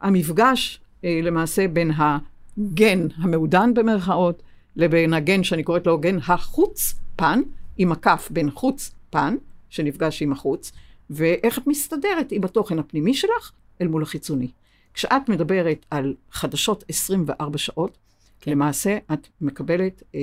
המפגש 0.00 0.80
אה, 1.04 1.20
למעשה 1.22 1.68
בין 1.68 1.90
הגן 1.96 3.06
המעודן 3.16 3.74
במרכאות, 3.74 4.42
לבין 4.76 5.14
הגן 5.14 5.42
שאני 5.42 5.62
קוראת 5.62 5.86
לו 5.86 5.98
גן 5.98 6.18
החוץ 6.26 6.94
פן, 7.16 7.40
עם 7.78 7.92
הכף 7.92 8.28
בין 8.30 8.50
חוץ 8.50 8.90
פן, 9.10 9.36
שנפגש 9.70 10.22
עם 10.22 10.32
החוץ, 10.32 10.72
ואיך 11.10 11.58
את 11.58 11.66
מסתדרת 11.66 12.32
עם 12.32 12.44
התוכן 12.44 12.78
הפנימי 12.78 13.14
שלך 13.14 13.52
אל 13.80 13.88
מול 13.88 14.02
החיצוני. 14.02 14.48
כשאת 14.94 15.28
מדברת 15.28 15.86
על 15.90 16.14
חדשות 16.32 16.84
24 16.88 17.58
שעות, 17.58 17.98
כן. 18.40 18.50
למעשה 18.50 18.98
את 19.12 19.28
מקבלת 19.40 20.02
אה, 20.14 20.20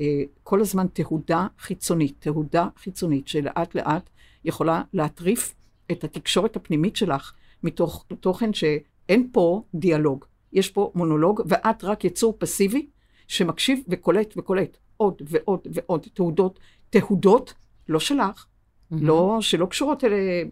אה, 0.00 0.22
כל 0.42 0.60
הזמן 0.60 0.86
תהודה 0.92 1.46
חיצונית, 1.58 2.14
תהודה 2.18 2.68
חיצונית 2.76 3.28
שלאט 3.28 3.74
לאט 3.74 4.10
יכולה 4.44 4.82
להטריף 4.92 5.54
את 5.92 6.04
התקשורת 6.04 6.56
הפנימית 6.56 6.96
שלך 6.96 7.32
מתוך 7.62 8.06
תוכן 8.20 8.52
שאין 8.52 9.28
פה 9.32 9.62
דיאלוג, 9.74 10.24
יש 10.52 10.70
פה 10.70 10.92
מונולוג 10.94 11.42
ואת 11.46 11.84
רק 11.84 12.04
יצור 12.04 12.36
פסיבי 12.38 12.86
שמקשיב 13.28 13.80
וקולט 13.88 14.34
וקולט. 14.36 14.76
עוד 15.02 15.22
ועוד 15.28 15.60
ועוד 15.72 16.06
תהודות, 16.14 16.58
תהודות 16.90 17.54
לא 17.88 18.00
שלך, 18.00 18.46
לא, 18.90 19.38
שלא 19.40 19.66
קשורות 19.66 20.04
אל, 20.04 20.12
אה, 20.12 20.42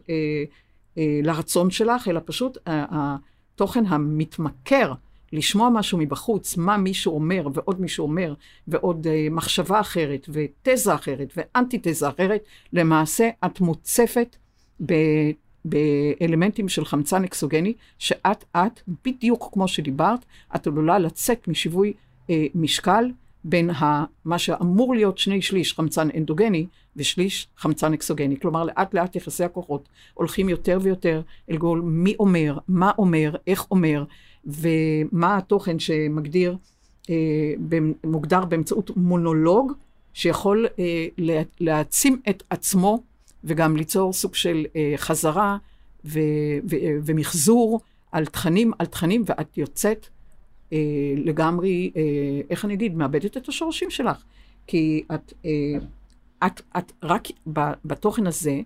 אה, 0.98 1.20
לרצון 1.22 1.70
שלך, 1.70 2.08
אלא 2.08 2.20
פשוט 2.24 2.58
אה, 2.68 2.84
התוכן 2.90 3.86
המתמכר, 3.86 4.92
לשמוע 5.32 5.70
משהו 5.70 5.98
מבחוץ, 5.98 6.56
מה 6.56 6.76
מישהו 6.76 7.14
אומר, 7.14 7.48
ועוד 7.54 7.80
מישהו 7.80 8.06
אומר, 8.06 8.34
ועוד 8.68 9.06
אה, 9.06 9.26
מחשבה 9.30 9.80
אחרת, 9.80 10.28
ותזה 10.32 10.94
אחרת, 10.94 11.32
ואנטיתזה 11.36 12.08
אחרת, 12.08 12.44
למעשה 12.72 13.28
את 13.46 13.60
מוצפת 13.60 14.36
ב... 14.86 14.94
באלמנטים 15.64 16.68
של 16.68 16.84
חמצן 16.84 17.24
אקסוגני, 17.24 17.74
שאת, 17.98 18.44
את, 18.56 18.80
בדיוק 19.04 19.48
כמו 19.52 19.68
שדיברת, 19.68 20.24
את 20.56 20.66
עלולה 20.66 20.98
לצאת 20.98 21.48
משיווי 21.48 21.92
אה, 22.30 22.46
משקל 22.54 23.10
בין 23.44 23.70
ה, 23.70 24.04
מה 24.24 24.38
שאמור 24.38 24.94
להיות 24.94 25.18
שני 25.18 25.42
שליש 25.42 25.74
חמצן 25.74 26.08
אנדוגני 26.16 26.66
ושליש 26.96 27.48
חמצן 27.56 27.92
אקסוגני. 27.92 28.40
כלומר, 28.40 28.64
לאט 28.64 28.94
לאט 28.94 29.16
יחסי 29.16 29.44
הכוחות 29.44 29.88
הולכים 30.14 30.48
יותר 30.48 30.78
ויותר 30.82 31.22
אל 31.50 31.56
גול 31.56 31.80
מי 31.84 32.14
אומר, 32.18 32.58
מה 32.68 32.92
אומר, 32.98 33.34
איך 33.46 33.70
אומר, 33.70 34.04
ומה 34.44 35.36
התוכן 35.36 35.78
שמגדיר, 35.78 36.56
אה, 37.10 37.54
מוגדר 38.04 38.44
באמצעות 38.44 38.90
מונולוג, 38.96 39.72
שיכול 40.12 40.66
אה, 40.78 41.06
לה, 41.18 41.42
להעצים 41.60 42.20
את 42.30 42.42
עצמו 42.50 43.02
וגם 43.44 43.76
ליצור 43.76 44.12
סוג 44.12 44.34
של 44.34 44.66
אה, 44.76 44.94
חזרה 44.96 45.56
ו, 46.04 46.20
ו, 46.70 46.76
ומחזור 47.04 47.80
על 48.12 48.26
תכנים 48.26 48.72
על 48.78 48.86
תכנים, 48.86 49.22
ואת 49.26 49.58
יוצאת 49.58 50.06
אה, 50.72 50.78
לגמרי, 51.16 51.90
אה, 51.96 52.02
איך 52.50 52.64
אני 52.64 52.74
אגיד, 52.74 52.94
מאבדת 52.94 53.36
את 53.36 53.48
השורשים 53.48 53.90
שלך. 53.90 54.24
כי 54.66 55.04
את, 55.14 55.32
אה, 55.44 55.50
את, 56.46 56.60
את 56.78 56.92
רק 57.02 57.28
ב, 57.52 57.60
בתוכן 57.84 58.26
הזה, 58.26 58.60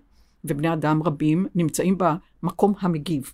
ובני 0.45 0.73
אדם 0.73 1.03
רבים 1.03 1.45
נמצאים 1.55 1.97
במקום 1.97 2.73
המגיב, 2.79 3.33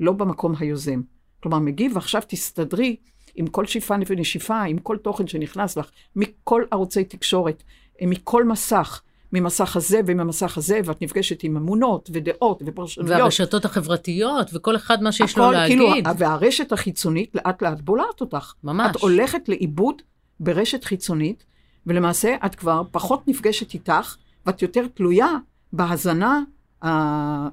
לא 0.00 0.12
במקום 0.12 0.54
היוזם. 0.58 1.00
כלומר, 1.42 1.58
מגיב, 1.58 1.92
ועכשיו 1.94 2.22
תסתדרי 2.28 2.96
עם 3.34 3.46
כל 3.46 3.66
שאיפה 3.66 3.94
ונשיפה, 4.06 4.62
עם 4.62 4.78
כל 4.78 4.96
תוכן 4.96 5.26
שנכנס 5.26 5.76
לך, 5.76 5.90
מכל 6.16 6.62
ערוצי 6.70 7.04
תקשורת, 7.04 7.62
מכל 8.02 8.44
מסך. 8.44 9.02
ממסך 9.32 9.76
הזה 9.76 10.00
וממסך 10.06 10.58
הזה, 10.58 10.80
ואת 10.84 11.02
נפגשת 11.02 11.42
עם 11.42 11.56
אמונות 11.56 12.10
ודעות 12.12 12.62
ופרשנויות. 12.66 13.20
והרשתות 13.20 13.64
החברתיות, 13.64 14.50
וכל 14.52 14.76
אחד 14.76 15.02
מה 15.02 15.12
שיש 15.12 15.38
לו 15.38 15.44
הכל, 15.44 15.52
להגיד. 15.52 15.78
כאילו, 15.78 16.18
והרשת 16.18 16.72
החיצונית 16.72 17.34
לאט 17.34 17.62
לאט 17.62 17.80
בולעת 17.80 18.20
אותך. 18.20 18.52
ממש. 18.64 18.90
את 18.90 19.00
הולכת 19.00 19.48
לאיבוד 19.48 20.02
ברשת 20.40 20.84
חיצונית, 20.84 21.44
ולמעשה 21.86 22.36
את 22.46 22.54
כבר 22.54 22.82
פחות 22.90 23.28
נפגשת 23.28 23.74
איתך, 23.74 24.16
ואת 24.46 24.62
יותר 24.62 24.86
תלויה 24.94 25.28
בהזנה 25.72 26.42
אה, 26.84 27.48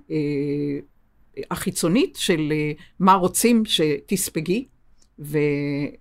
החיצונית 1.51 2.15
של 2.15 2.51
אה, 2.51 2.71
מה 2.99 3.13
רוצים 3.13 3.63
שתספגי, 3.65 4.65
ו- 5.19 5.37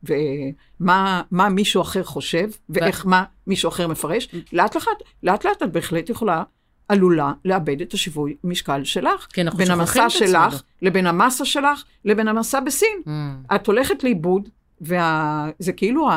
ומה 0.02 1.22
מה 1.30 1.48
מישהו 1.48 1.82
אחר 1.82 2.02
חושב, 2.04 2.50
ואיך 2.68 3.06
מה 3.06 3.24
מישהו 3.46 3.68
אחר 3.68 3.88
מפרש, 3.88 4.28
לאט 4.52 4.74
לאט, 4.76 4.86
לאט 5.22 5.46
לאט 5.46 5.62
את 5.62 5.72
בהחלט 5.72 6.10
יכולה, 6.10 6.42
עלולה 6.88 7.32
לאבד 7.44 7.80
את 7.80 7.92
השיווי 7.92 8.36
משקל 8.44 8.84
שלך. 8.84 9.26
כי 9.32 9.42
אנחנו 9.42 9.58
בין 9.58 9.66
שוכחים 9.66 10.02
המסע 10.02 10.06
את 10.06 10.22
עצמנו. 10.22 10.50
שלך 10.50 10.62
לבין 10.82 11.06
המסה 11.06 11.44
שלך 11.44 11.84
לבין 12.04 12.28
המסע 12.28 12.60
בסין. 12.60 13.02
Mm. 13.04 13.54
את 13.54 13.66
הולכת 13.66 14.04
לאיבוד, 14.04 14.48
וזה 14.80 15.72
כאילו 15.76 16.08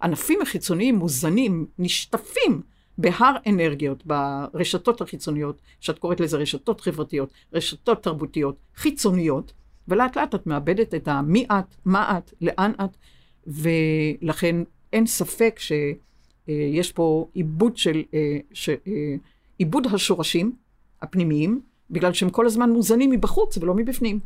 הענפים 0.00 0.42
החיצוניים 0.42 0.94
מוזנים, 0.94 1.66
נשטפים 1.78 2.62
בהר 2.98 3.36
אנרגיות 3.46 4.06
ברשתות 4.06 5.00
החיצוניות, 5.00 5.60
שאת 5.80 5.98
קוראת 5.98 6.20
לזה 6.20 6.36
רשתות 6.36 6.80
חברתיות, 6.80 7.30
רשתות 7.52 8.02
תרבותיות, 8.02 8.56
חיצוניות, 8.76 9.52
ולאט 9.88 10.16
לאט 10.16 10.34
את 10.34 10.46
מאבדת 10.46 10.94
את 10.94 11.08
המי 11.08 11.46
את, 11.52 11.74
מה 11.84 12.18
את, 12.18 12.32
לאן 12.40 12.72
את, 12.84 12.96
ולכן 13.46 14.56
אין 14.92 15.06
ספק 15.06 15.58
שיש 15.58 16.92
פה 16.92 17.28
עיבוד 17.34 17.76
של, 17.76 18.02
אה, 18.14 18.38
ש- 18.52 18.68
אה, 18.68 19.14
עיבוד 19.58 19.86
השורשים 19.92 20.52
הפנימיים, 21.02 21.60
בגלל 21.90 22.12
שהם 22.12 22.30
כל 22.30 22.46
הזמן 22.46 22.70
מוזנים 22.70 23.10
מבחוץ 23.10 23.58
ולא 23.58 23.74
מבפנים. 23.74 24.20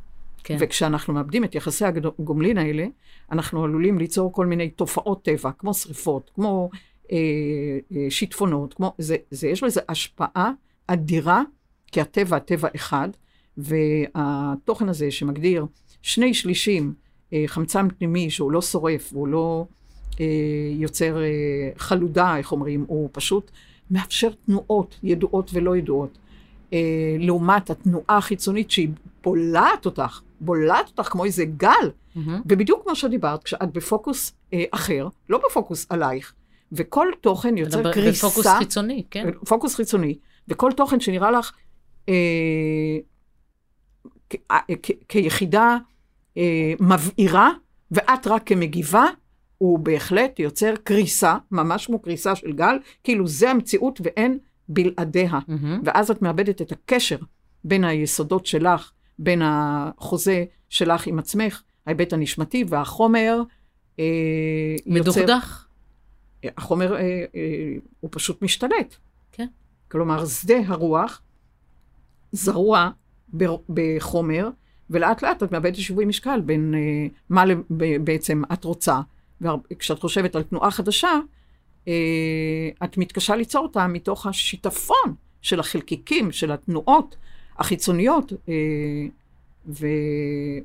כן. 0.45 0.57
וכשאנחנו 0.61 1.15
מאבדים 1.15 1.45
את 1.45 1.55
יחסי 1.55 1.85
הגומלין 1.85 2.59
האלה, 2.59 2.87
אנחנו 3.33 3.65
עלולים 3.65 3.99
ליצור 3.99 4.33
כל 4.33 4.47
מיני 4.47 4.71
תופעות 4.71 5.23
טבע, 5.25 5.51
כמו 5.59 5.75
שריפות, 5.75 6.31
כמו 6.35 6.71
אה, 7.13 7.19
אה, 7.97 8.07
שיטפונות, 8.11 8.75
כמו, 8.75 8.95
זה, 8.99 9.17
זה, 9.31 9.49
יש 9.49 9.63
לזה 9.63 9.81
השפעה 9.89 10.53
אדירה, 10.87 11.43
כי 11.93 12.01
הטבע, 12.01 12.37
הטבע 12.37 12.69
אחד, 12.77 13.09
והתוכן 13.57 14.89
הזה 14.89 15.11
שמגדיר 15.11 15.67
שני 16.03 16.35
שלישים 16.35 16.95
אה, 17.33 17.45
חמצן 17.47 17.89
פנימי 17.99 18.31
שהוא 18.31 18.53
לא 18.53 18.63
שורף, 18.63 19.13
הוא 19.13 19.29
לא 19.29 19.67
אה, 20.21 20.27
יוצר 20.71 21.23
אה, 21.23 21.71
חלודה, 21.77 22.37
איך 22.37 22.53
אומרים, 22.53 22.85
הוא 22.89 23.09
פשוט 23.13 23.51
מאפשר 23.91 24.31
תנועות 24.47 24.99
ידועות 25.03 25.51
ולא 25.55 25.77
ידועות. 25.77 26.19
אה, 26.73 27.17
לעומת 27.19 27.71
התנועה 27.71 28.17
החיצונית 28.17 28.71
שהיא 28.71 28.89
בולעת 29.25 29.87
אותך, 29.87 30.21
בולעת 30.41 30.89
אותך 30.89 31.09
כמו 31.13 31.25
איזה 31.25 31.45
גל. 31.45 31.91
מהמם. 32.17 32.41
ובדיוק 32.47 32.83
כמו 32.83 32.97
שדיברת, 32.97 33.45
כשאת 33.45 33.73
בפוקוס 33.73 34.33
אה, 34.53 34.65
אחר, 34.71 35.09
לא 35.29 35.41
בפוקוס 35.49 35.87
עלייך, 35.91 36.35
וכל 36.73 37.09
תוכן 37.21 37.57
יוצר 37.57 37.83
ב- 37.83 37.93
קריסה, 37.93 38.27
בפוקוס 38.27 38.47
חיצוני, 38.59 39.05
כן. 39.11 39.27
פוקוס 39.49 39.75
חיצוני, 39.75 40.19
וכל 40.49 40.73
תוכן 40.73 41.01
שנראה 41.01 41.31
לך 41.31 41.53
אה, 42.09 42.15
כ- 44.31 44.37
אה, 44.51 44.59
כ- 44.83 44.91
כיחידה 45.09 45.77
אה, 46.37 46.73
מבעירה, 46.81 47.51
ואת 47.91 48.27
רק 48.27 48.43
כמגיבה, 48.47 49.05
הוא 49.59 49.79
בהחלט 49.79 50.39
יוצר 50.39 50.75
קריסה, 50.85 51.37
ממש 51.51 51.87
כמו 51.87 51.99
קריסה 51.99 52.35
של 52.35 52.53
גל, 52.53 52.77
כאילו 53.05 53.27
זה 53.29 53.51
המציאות 53.51 54.01
ואין 54.05 54.39
בלעדיה. 54.69 55.39
מהמם. 55.49 55.81
ואז 55.85 56.11
את 56.11 56.23
מאבדת 56.23 56.63
את 56.63 56.73
הקשר 56.73 57.17
בין 57.65 57.85
היסודות 57.85 58.47
שלך, 58.47 58.91
בין 59.19 59.43
החוזה 59.45 60.45
שלך 60.69 61.07
עם 61.07 61.19
עצמך, 61.19 61.63
ההיבט 61.87 62.13
הנשמתי 62.13 62.65
והחומר. 62.69 63.43
אה, 63.99 64.05
יוצר- 64.87 64.91
מדוכדך. 65.21 65.66
החומר 66.45 66.95
אה, 66.97 67.01
אה, 67.01 67.25
הוא 68.01 68.11
פשוט 68.13 68.43
משתלט. 68.43 68.97
כן. 69.33 69.47
כלומר, 69.91 70.27
שדה 70.27 70.55
הרוח 70.67 71.23
זרוע 72.33 72.91
בחומר, 73.69 74.49
ולאט 74.91 75.23
לאט 75.23 75.43
את 75.43 75.53
מאבדת 75.53 75.77
שיווי 75.77 76.05
משקל 76.05 76.41
בין 76.41 76.75
אה, 76.75 77.07
מה 77.31 77.45
לב- 77.45 77.63
בעצם 78.05 78.43
את 78.53 78.65
רוצה. 78.65 79.01
וכשאת 79.41 79.99
חושבת 80.01 80.37
על 80.37 80.43
תנועה 80.43 80.71
חדשה, 80.71 81.13
אה, 81.89 81.93
את 82.85 82.97
מתקשה 82.99 83.37
ליצור 83.37 83.63
אותה 83.63 83.87
מתוך 83.87 84.27
השיטפון 84.27 85.15
של 85.43 85.61
החלקיקים, 85.61 86.33
של 86.33 86.53
התנועות 86.53 87.17
החיצוניות. 87.59 88.33
אה, 88.49 88.55
ו- 89.69 89.87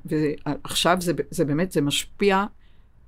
ועכשיו 0.06 0.98
זה, 1.02 1.14
זה 1.32 1.46
באמת, 1.46 1.72
זה 1.72 1.82
משפיע 1.82 2.46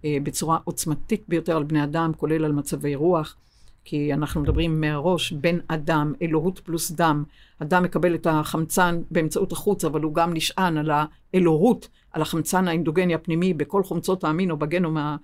בצורה 0.05 0.57
עוצמתית 0.63 1.23
ביותר 1.27 1.57
על 1.57 1.63
בני 1.63 1.83
אדם, 1.83 2.11
כולל 2.17 2.45
על 2.45 2.51
מצבי 2.51 2.95
רוח, 2.95 3.37
כי 3.85 4.13
אנחנו 4.13 4.41
מדברים 4.41 4.81
מהראש, 4.81 5.31
בין 5.31 5.59
אדם, 5.67 6.13
אלוהות 6.21 6.59
פלוס 6.59 6.91
דם. 6.91 7.23
אדם 7.59 7.83
מקבל 7.83 8.15
את 8.15 8.27
החמצן 8.29 9.01
באמצעות 9.11 9.51
החוץ, 9.51 9.85
אבל 9.85 10.01
הוא 10.01 10.13
גם 10.13 10.33
נשען 10.33 10.77
על 10.77 10.91
האלוהות, 11.33 11.87
על 12.11 12.21
החמצן 12.21 12.67
האנדוגני 12.67 13.13
הפנימי 13.13 13.53
בכל 13.53 13.83
חומצות 13.83 14.23
המין 14.23 14.51
או 14.51 14.57
בגנום, 14.57 14.97
ה- 14.97 15.15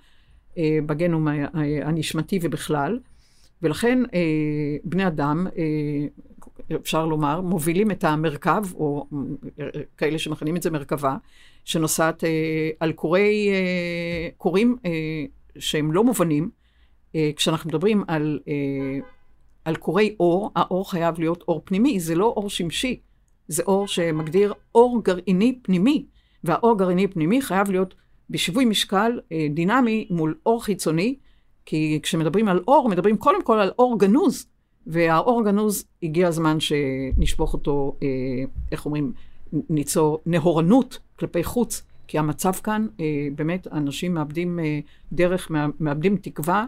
אה, 0.58 0.80
בגנום 0.86 1.28
ה- 1.28 1.32
ה- 1.32 1.88
הנשמתי 1.88 2.40
ובכלל. 2.42 3.00
ולכן 3.62 4.00
אה, 4.14 4.20
בני 4.84 5.08
אדם, 5.08 5.48
אה, 5.58 6.08
אפשר 6.76 7.06
לומר, 7.06 7.42
מובילים 7.42 7.92
את 7.92 8.04
המרכב, 8.04 8.64
או 8.74 9.08
כאלה 9.98 10.20
שמכנים 10.20 10.56
את 10.56 10.62
זה 10.62 10.72
מרכבה, 10.72 11.18
שנוסעת 11.66 12.24
אה, 12.24 12.70
על 12.80 12.92
קורי, 12.92 13.50
אה, 13.50 14.30
קורים 14.38 14.78
אה, 14.86 14.92
שהם 15.60 15.92
לא 15.92 16.04
מובנים. 16.04 16.50
אה, 17.16 17.32
כשאנחנו 17.36 17.70
מדברים 17.70 18.04
על, 18.08 18.40
אה, 18.48 19.00
על 19.66 19.76
קורי 19.76 20.16
אור, 20.20 20.52
האור 20.56 20.92
חייב 20.92 21.20
להיות 21.20 21.44
אור 21.48 21.62
פנימי, 21.66 22.00
זה 22.00 22.16
לא 22.16 22.26
אור 22.26 22.50
שמשי, 22.50 23.00
זה 23.48 23.64
אור 23.64 23.88
שמגדיר 23.88 24.54
אור 24.76 25.04
גרעיני 25.04 25.60
פנימי, 25.62 26.06
והאור 26.44 26.78
גרעיני 26.78 27.08
פנימי 27.08 27.42
חייב 27.42 27.72
להיות 27.72 27.94
בשיווי 28.30 28.66
משקל 28.66 29.20
אה, 29.32 29.48
דינמי 29.50 30.08
מול 30.10 30.36
אור 30.46 30.64
חיצוני, 30.64 31.16
כי 31.66 32.00
כשמדברים 32.04 32.48
על 32.48 32.64
אור, 32.68 32.90
מדברים 32.90 33.18
קודם 33.18 33.44
כל 33.44 33.60
על 33.60 33.72
אור 33.80 34.00
גנוז, 34.00 34.48
והאור 34.90 35.42
הגנוז, 35.42 35.86
הגיע 36.04 36.28
הזמן 36.28 36.58
שנשפוך 36.60 37.54
אותו, 37.54 37.96
אה, 38.04 38.08
איך 38.72 38.86
אומרים, 38.86 39.14
ניצור 39.70 40.20
נהורנות 40.26 41.00
כלפי 41.20 41.44
חוץ, 41.44 41.84
כי 42.08 42.20
המצב 42.20 42.52
כאן, 42.54 42.88
אה, 43.00 43.06
באמת, 43.36 43.68
אנשים 43.68 44.14
מאבדים 44.14 44.60
אה, 44.60 44.80
דרך, 45.12 45.50
מא- 45.50 45.68
מאבדים 45.80 46.18
תקווה, 46.18 46.66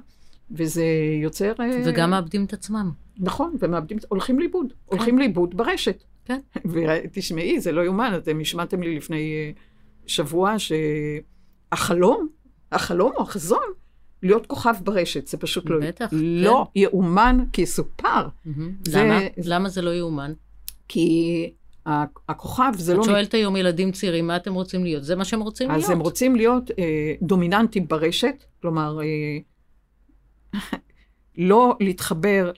וזה 0.52 0.86
יוצר... 1.24 1.54
אה, 1.60 1.82
וגם 1.86 2.10
מאבדים 2.12 2.46
את 2.46 2.54
עצמם. 2.54 2.92
נכון, 3.20 3.56
ומאבדים, 3.60 3.98
הולכים 4.10 4.40
לאיבוד, 4.40 4.74
הולכים 4.86 5.18
לאיבוד 5.20 5.58
ברשת. 5.58 6.04
כן. 6.26 6.40
ותשמעי, 6.66 7.60
זה 7.60 7.72
לא 7.72 7.82
יאומן, 7.82 8.14
אתם 8.18 8.40
השמעתם 8.40 8.82
לי 8.84 8.96
לפני 8.96 9.34
אה, 9.34 9.52
שבוע 10.08 10.56
שהחלום, 10.60 12.28
החלום 12.72 13.12
או 13.18 13.22
החזון, 13.22 13.64
להיות 14.24 14.48
כוכב 14.48 14.76
ברשת, 14.84 15.28
זה 15.28 15.38
פשוט 15.38 15.70
לא, 15.70 15.78
בטח, 15.82 16.10
לא 16.12 16.68
יאומן 16.76 17.44
כי 17.54 17.62
יסופר, 17.62 18.28
למה? 18.46 19.20
זה- 19.38 19.50
למה 19.50 19.70
זה 19.70 19.82
לא 19.82 19.90
יאומן? 19.90 20.34
כי 20.88 21.54
הכוכב 22.30 22.72
זה 22.78 22.92
את 22.94 22.98
לא... 22.98 23.04
שואלת 23.04 23.34
היום 23.34 23.56
ילדים 23.56 23.92
צעירים, 23.92 24.28
מה 24.28 24.36
אתם 24.36 24.54
רוצים 24.54 24.84
להיות? 24.84 25.04
זה 25.04 25.16
מה 25.16 25.26
שהם 25.26 25.42
רוצים 25.42 25.70
להיות. 25.70 25.84
אז 25.84 25.90
הם 25.90 26.00
רוצים 26.00 26.36
להיות 26.36 26.72
אה, 26.80 27.14
דומיננטים 27.22 27.88
ברשת, 27.88 28.44
כלומר, 28.62 29.00
אה, 29.02 29.38
לא 31.38 31.78
להתחבר 31.80 32.52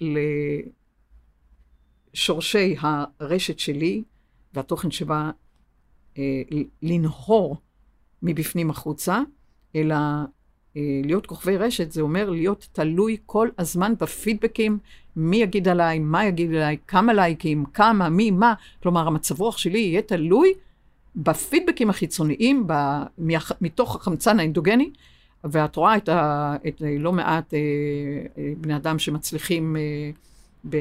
לשורשי 2.13 2.75
הרשת 2.79 3.59
שלי 3.59 4.03
והתוכן 4.53 4.91
שבה 4.91 5.31
אה, 6.17 6.41
לנהור 6.81 7.57
מבפנים 8.21 8.69
החוצה, 8.69 9.19
אלא 9.75 9.95
להיות 10.75 11.25
כוכבי 11.25 11.57
רשת 11.57 11.91
זה 11.91 12.01
אומר 12.01 12.29
להיות 12.29 12.67
תלוי 12.71 13.17
כל 13.25 13.49
הזמן 13.57 13.93
בפידבקים, 13.99 14.77
מי 15.15 15.37
יגיד 15.37 15.67
עליי, 15.67 15.99
מה 15.99 16.25
יגיד 16.25 16.49
עליי, 16.49 16.77
כמה 16.87 17.13
לייקים, 17.13 17.65
כמה, 17.65 18.09
מי, 18.09 18.31
מה. 18.31 18.53
כלומר, 18.83 19.07
המצב 19.07 19.41
רוח 19.41 19.57
שלי 19.57 19.79
יהיה 19.79 20.01
תלוי 20.01 20.53
בפידבקים 21.15 21.89
החיצוניים, 21.89 22.63
ב, 22.67 22.73
מתוך, 23.61 23.95
החמצן 23.95 24.39
האנדוגני, 24.39 24.91
ואת 25.43 25.75
רואה 25.75 25.97
את, 25.97 26.09
ה, 26.09 26.55
את 26.67 26.81
לא 26.99 27.11
מעט 27.11 27.53
אה, 27.53 27.59
אה, 28.37 28.53
בני 28.57 28.75
אדם 28.75 28.99
שמצליחים 28.99 29.75
אה, 29.75 30.11
ב, 30.69 30.77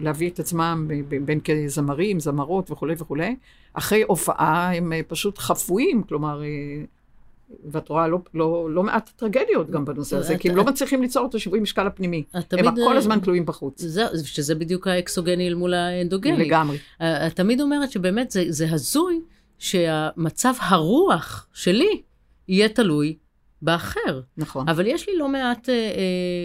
להביא 0.00 0.30
את 0.30 0.38
עצמם 0.38 0.84
ב, 0.88 0.94
ב, 1.08 1.26
בין 1.26 1.40
כזמרים, 1.40 2.20
זמרות 2.20 2.70
וכולי 2.70 2.94
וכולי, 2.98 3.36
אחרי 3.72 4.02
הופעה 4.02 4.76
הם 4.76 4.92
אה, 4.92 5.00
פשוט 5.08 5.38
חפויים, 5.38 6.02
כלומר, 6.02 6.42
אה, 6.42 6.48
ואת 7.64 7.88
רואה 7.88 8.08
לא, 8.08 8.18
לא, 8.34 8.68
לא 8.70 8.82
מעט 8.82 9.10
טרגדיות 9.16 9.70
גם 9.70 9.84
בנושא 9.84 10.16
הזה, 10.16 10.34
את- 10.34 10.40
כי 10.40 10.50
הם 10.50 10.56
לא 10.56 10.62
את- 10.62 10.66
מצליחים 10.66 11.02
ליצור 11.02 11.26
את 11.26 11.34
השיווי 11.34 11.60
משקל 11.60 11.86
הפנימי. 11.86 12.22
הם 12.34 12.74
כל 12.74 12.92
אה, 12.92 12.98
הזמן 12.98 13.18
תלויים 13.20 13.46
בחוץ. 13.46 13.80
זה, 13.82 14.04
שזה 14.24 14.54
בדיוק 14.54 14.86
האקסוגני 14.86 15.48
אל 15.48 15.54
מול 15.54 15.74
האנדוגני. 15.74 16.44
לגמרי. 16.46 16.78
אה, 17.00 17.26
את 17.26 17.36
תמיד 17.36 17.60
אומרת 17.60 17.90
שבאמת 17.90 18.30
זה, 18.30 18.44
זה 18.48 18.66
הזוי 18.72 19.20
שהמצב 19.58 20.52
הרוח 20.60 21.46
שלי 21.54 22.02
יהיה 22.48 22.68
תלוי 22.68 23.16
באחר. 23.62 24.20
נכון. 24.36 24.68
אבל 24.68 24.86
יש 24.86 25.08
לי 25.08 25.16
לא 25.16 25.28
מעט 25.28 25.68
אה, 25.68 25.74
אה, 25.74 25.80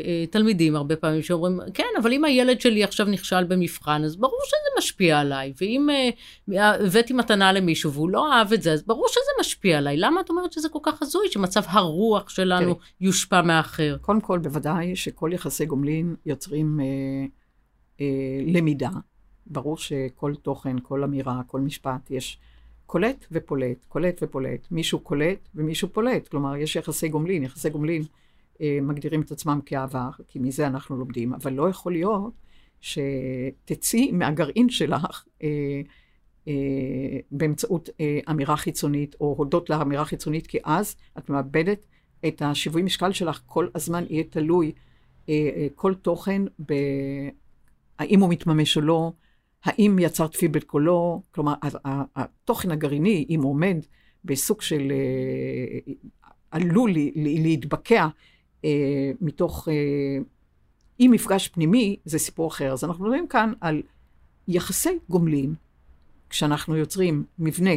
אה, 0.06 0.26
תלמידים 0.26 0.76
הרבה 0.76 0.96
פעמים 0.96 1.22
שאומרים, 1.22 1.60
כן, 1.74 1.88
אבל 2.02 2.14
אם 2.14 2.26
הילד 2.26 2.62
שלי 2.62 2.84
עכשיו 2.84 3.06
נכשל 3.06 3.44
במבחן, 3.44 4.04
אז 4.04 4.16
ברור 4.16 4.40
שזה 4.46 4.78
משפיע 4.78 5.20
עליי. 5.20 5.54
ואם 5.62 5.90
אה, 5.90 6.70
הבאתי 6.86 7.14
מתנה 7.14 7.52
למישהו 7.52 7.94
והוא 7.94 8.10
לא 8.10 8.34
אהב 8.34 8.54
את 8.54 8.62
זה, 8.62 8.74
אז 8.74 8.84
ברור 8.84 9.08
שזה 9.08 9.32
משפיע 9.40 9.78
עליי. 9.78 9.98
למה 9.98 10.22
את 10.22 10.30
אומרת 10.30 10.54
שזה 10.54 10.70
כל 10.70 10.80
כך 10.84 11.02
הזוי, 11.02 11.28
שמצב 11.32 11.62
הרוח 11.68 12.30
שלנו 12.30 12.74
תראי. 12.74 12.86
יושפע 13.02 13.42
מהאחר? 13.42 13.98
קודם 14.02 14.22
כל, 14.22 14.40
בוודאי 14.40 14.96
שכל 14.96 15.30
יחסי 15.34 15.66
גומלין 15.66 16.16
יוצרים 16.26 16.80
אה, 16.80 16.86
אה, 18.02 18.06
למידה. 18.54 18.90
ברור 19.46 19.78
שכל 19.78 20.34
תוכן, 20.42 20.76
כל 20.84 21.04
אמירה, 21.04 21.42
כל 21.48 21.62
משפט, 21.62 22.12
יש 22.12 22.38
קולט 22.92 23.26
ופולט, 23.32 23.86
קולט 23.88 24.24
ופולט. 24.24 24.68
מישהו 24.72 25.00
קולט 25.00 25.50
ומישהו 25.56 25.90
פולט. 25.94 26.28
כלומר, 26.28 26.56
יש 26.56 26.76
יחסי 26.76 27.10
גומלין. 27.10 27.44
יחסי 27.44 27.70
גומלין 27.70 28.04
אה, 28.62 28.80
מגדירים 28.82 29.22
את 29.22 29.32
עצמם 29.32 29.60
כעבר, 29.66 30.10
כי 30.28 30.40
מזה 30.40 30.68
אנחנו 30.68 30.98
לומדים, 30.98 31.34
אבל 31.34 31.54
לא 31.54 31.70
יכול 31.70 31.92
להיות 31.92 32.34
שתצאי 32.82 34.12
מהגרעין 34.12 34.70
שלך 34.70 35.26
אה, 35.44 35.82
אה, 36.48 36.54
באמצעות 37.32 37.90
אה, 38.00 38.20
אמירה 38.30 38.58
חיצונית, 38.58 39.16
או 39.22 39.36
הודות 39.38 39.70
לאמירה 39.70 40.06
חיצונית, 40.06 40.48
כי 40.48 40.58
אז 40.64 40.96
את 41.18 41.30
מאבדת 41.30 41.86
את 42.28 42.42
השיווי 42.42 42.82
משקל 42.82 43.12
שלך 43.12 43.42
כל 43.46 43.68
הזמן 43.76 44.04
יהיה 44.10 44.24
תלוי 44.24 44.72
אה, 45.30 45.50
אה, 45.56 45.68
כל 45.76 45.94
תוכן 45.94 46.42
ב... 46.66 46.74
האם 48.00 48.20
הוא 48.20 48.30
מתממש 48.30 48.78
או 48.78 48.82
לא, 48.82 49.12
האם 49.64 50.00
יצרת 50.00 50.36
פידבק 50.36 50.74
או 50.74 50.80
לא, 50.80 51.20
כלומר, 51.32 51.54
התוכן 52.16 52.72
הגרעיני, 52.72 53.26
אם 53.30 53.40
עומד 53.44 53.78
בסוג 54.26 54.62
של... 54.62 54.92
אה, 54.92 55.94
עלול 56.52 56.92
להתבקע 57.16 58.08
אה, 58.66 59.12
מתוך 59.22 59.68
אה, 59.68 60.18
אי 61.00 61.08
מפגש 61.08 61.48
פנימי, 61.48 61.96
זה 62.06 62.20
סיפור 62.20 62.48
אחר. 62.48 62.74
אז 62.74 62.84
אנחנו 62.84 63.04
מדברים 63.04 63.28
כאן 63.28 63.54
על 63.62 63.82
יחסי 64.48 64.98
גומלין, 65.10 65.54
כשאנחנו 66.30 66.76
יוצרים 66.76 67.24
מבנה 67.40 67.72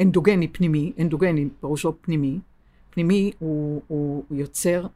אנדוגני 0.00 0.48
פנימי, 0.48 0.92
אנדוגני 1.00 1.48
פירושו 1.60 1.92
פנימי, 2.00 2.38
פנימי 2.90 3.32
הוא, 3.38 3.82
הוא, 3.86 4.24
יוצר, 4.30 4.86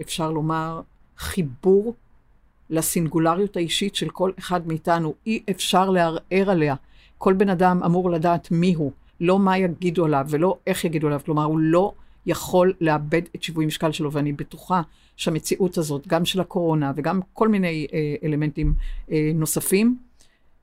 אפשר 0.00 0.30
לומר, 0.30 0.80
חיבור 1.18 1.94
לסינגולריות 2.70 3.56
האישית 3.56 3.94
של 3.94 4.08
כל 4.08 4.30
אחד 4.38 4.66
מאיתנו. 4.66 5.14
אי 5.26 5.42
אפשר 5.50 5.90
לערער 5.90 6.50
עליה. 6.50 6.74
כל 7.18 7.32
בן 7.32 7.48
אדם 7.48 7.82
אמור 7.82 8.10
לדעת 8.10 8.48
מי 8.50 8.74
הוא, 8.74 8.92
לא 9.20 9.38
מה 9.38 9.58
יגידו 9.58 10.04
עליו 10.04 10.26
ולא 10.28 10.58
איך 10.66 10.84
יגידו 10.84 11.06
עליו. 11.06 11.20
כלומר, 11.24 11.44
הוא 11.44 11.58
לא 11.58 11.92
יכול 12.26 12.72
לאבד 12.80 13.22
את 13.36 13.42
שיווי 13.42 13.66
משקל 13.66 13.92
שלו, 13.92 14.12
ואני 14.12 14.32
בטוחה 14.32 14.82
שהמציאות 15.16 15.78
הזאת, 15.78 16.06
גם 16.06 16.24
של 16.24 16.40
הקורונה 16.40 16.92
וגם 16.96 17.20
כל 17.32 17.48
מיני 17.48 17.86
אה, 17.92 18.14
אלמנטים 18.24 18.74
אה, 19.10 19.30
נוספים, 19.34 19.96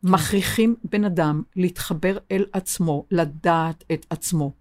מכריחים 0.03 0.75
בן 0.83 1.03
אדם 1.03 1.41
להתחבר 1.55 2.17
אל 2.31 2.45
עצמו, 2.53 3.05
לדעת 3.11 3.83
את 3.93 4.05
עצמו, 4.09 4.53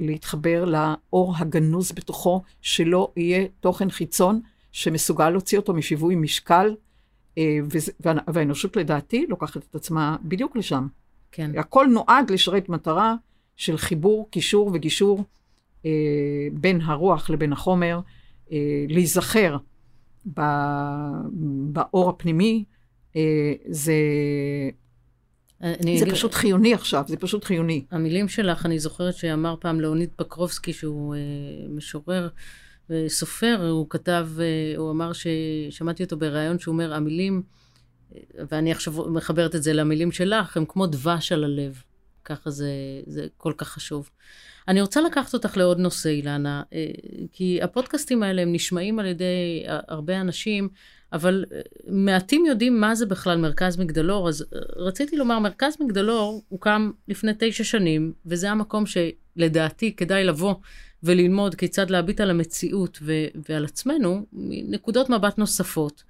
ולהתחבר 0.00 0.64
לאור 0.64 1.34
הגנוז 1.36 1.92
בתוכו, 1.92 2.42
שלא 2.60 3.12
יהיה 3.16 3.46
תוכן 3.60 3.90
חיצון 3.90 4.40
שמסוגל 4.72 5.30
להוציא 5.30 5.58
אותו 5.58 5.74
משיווי 5.74 6.16
משקל, 6.16 6.74
אה, 7.38 7.58
והאנושות 8.28 8.76
לדעתי 8.76 9.26
לוקחת 9.28 9.56
את 9.70 9.74
עצמה 9.74 10.16
בדיוק 10.22 10.56
לשם. 10.56 10.86
כן. 11.32 11.58
הכל 11.58 11.86
נועד 11.86 12.30
לשרת 12.30 12.68
מטרה 12.68 13.14
של 13.56 13.76
חיבור, 13.76 14.28
קישור 14.30 14.70
וגישור 14.74 15.24
אה, 15.86 15.90
בין 16.52 16.80
הרוח 16.80 17.30
לבין 17.30 17.52
החומר, 17.52 18.00
אה, 18.52 18.84
להיזכר 18.88 19.56
באור 21.66 22.08
הפנימי, 22.10 22.64
זה, 23.66 23.92
אני 25.60 25.98
זה 25.98 26.04
אגיד... 26.04 26.14
פשוט 26.14 26.34
חיוני 26.34 26.74
עכשיו, 26.74 27.04
זה 27.08 27.16
פשוט 27.16 27.44
חיוני. 27.44 27.84
המילים 27.90 28.28
שלך, 28.28 28.66
אני 28.66 28.78
זוכרת 28.78 29.14
שאמר 29.14 29.54
פעם 29.60 29.80
לאוניד 29.80 30.10
פקרובסקי, 30.16 30.72
שהוא 30.72 31.14
אה, 31.14 31.20
משורר 31.68 32.28
וסופר, 32.90 33.68
הוא 33.70 33.86
כתב, 33.90 34.28
אה, 34.40 34.76
הוא 34.76 34.90
אמר 34.90 35.12
ששמעתי 35.12 36.04
אותו 36.04 36.16
בריאיון 36.16 36.58
שהוא 36.58 36.72
אומר, 36.72 36.94
המילים, 36.94 37.42
ואני 38.50 38.72
עכשיו 38.72 39.10
מחברת 39.10 39.54
את 39.54 39.62
זה 39.62 39.72
למילים 39.72 40.12
שלך, 40.12 40.56
הם 40.56 40.64
כמו 40.68 40.86
דבש 40.86 41.32
על 41.32 41.44
הלב. 41.44 41.82
ככה 42.24 42.50
זה, 42.50 42.70
זה 43.06 43.26
כל 43.36 43.52
כך 43.56 43.68
חשוב. 43.68 44.10
אני 44.70 44.80
רוצה 44.80 45.00
לקחת 45.00 45.34
אותך 45.34 45.56
לעוד 45.56 45.78
נושא, 45.78 46.08
אילנה, 46.08 46.62
אה, 46.72 46.86
כי 47.32 47.62
הפודקאסטים 47.62 48.22
האלה 48.22 48.42
הם 48.42 48.52
נשמעים 48.52 48.98
על 48.98 49.06
ידי 49.06 49.64
הרבה 49.66 50.20
אנשים, 50.20 50.68
אבל 51.12 51.44
אה, 51.52 51.60
מעטים 51.86 52.46
יודעים 52.46 52.80
מה 52.80 52.94
זה 52.94 53.06
בכלל 53.06 53.38
מרכז 53.38 53.76
מגדלור, 53.76 54.28
אז 54.28 54.42
אה, 54.42 54.58
רציתי 54.76 55.16
לומר, 55.16 55.38
מרכז 55.38 55.76
מגדלור 55.80 56.42
הוקם 56.48 56.90
לפני 57.08 57.32
תשע 57.38 57.64
שנים, 57.64 58.12
וזה 58.26 58.50
המקום 58.50 58.84
שלדעתי 58.86 59.96
כדאי 59.96 60.24
לבוא 60.24 60.54
וללמוד 61.02 61.54
כיצד 61.54 61.90
להביט 61.90 62.20
על 62.20 62.30
המציאות 62.30 62.98
ו- 63.02 63.26
ועל 63.48 63.64
עצמנו 63.64 64.26
מנקודות 64.32 65.10
מבט 65.10 65.38
נוספות. 65.38 66.02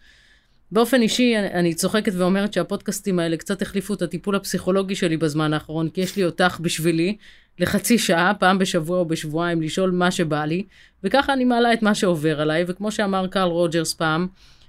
באופן 0.72 1.02
אישי, 1.02 1.38
אני, 1.38 1.52
אני 1.52 1.74
צוחקת 1.74 2.12
ואומרת 2.14 2.52
שהפודקאסטים 2.52 3.18
האלה 3.18 3.36
קצת 3.36 3.62
החליפו 3.62 3.94
את 3.94 4.02
הטיפול 4.02 4.36
הפסיכולוגי 4.36 4.94
שלי 4.94 5.16
בזמן 5.16 5.52
האחרון, 5.52 5.88
כי 5.88 6.00
יש 6.00 6.16
לי 6.16 6.24
אותך 6.24 6.58
בשבילי 6.60 7.16
לחצי 7.60 7.98
שעה, 7.98 8.32
פעם 8.34 8.58
בשבוע 8.58 8.98
או 8.98 9.04
בשבועיים, 9.04 9.62
לשאול 9.62 9.90
מה 9.90 10.10
שבא 10.10 10.44
לי, 10.44 10.64
וככה 11.04 11.32
אני 11.32 11.44
מעלה 11.44 11.72
את 11.72 11.82
מה 11.82 11.94
שעובר 11.94 12.40
עליי, 12.40 12.64
וכמו 12.66 12.90
שאמר 12.92 13.26
קרל 13.26 13.48
רוג'רס 13.48 13.94
פעם, 13.94 14.26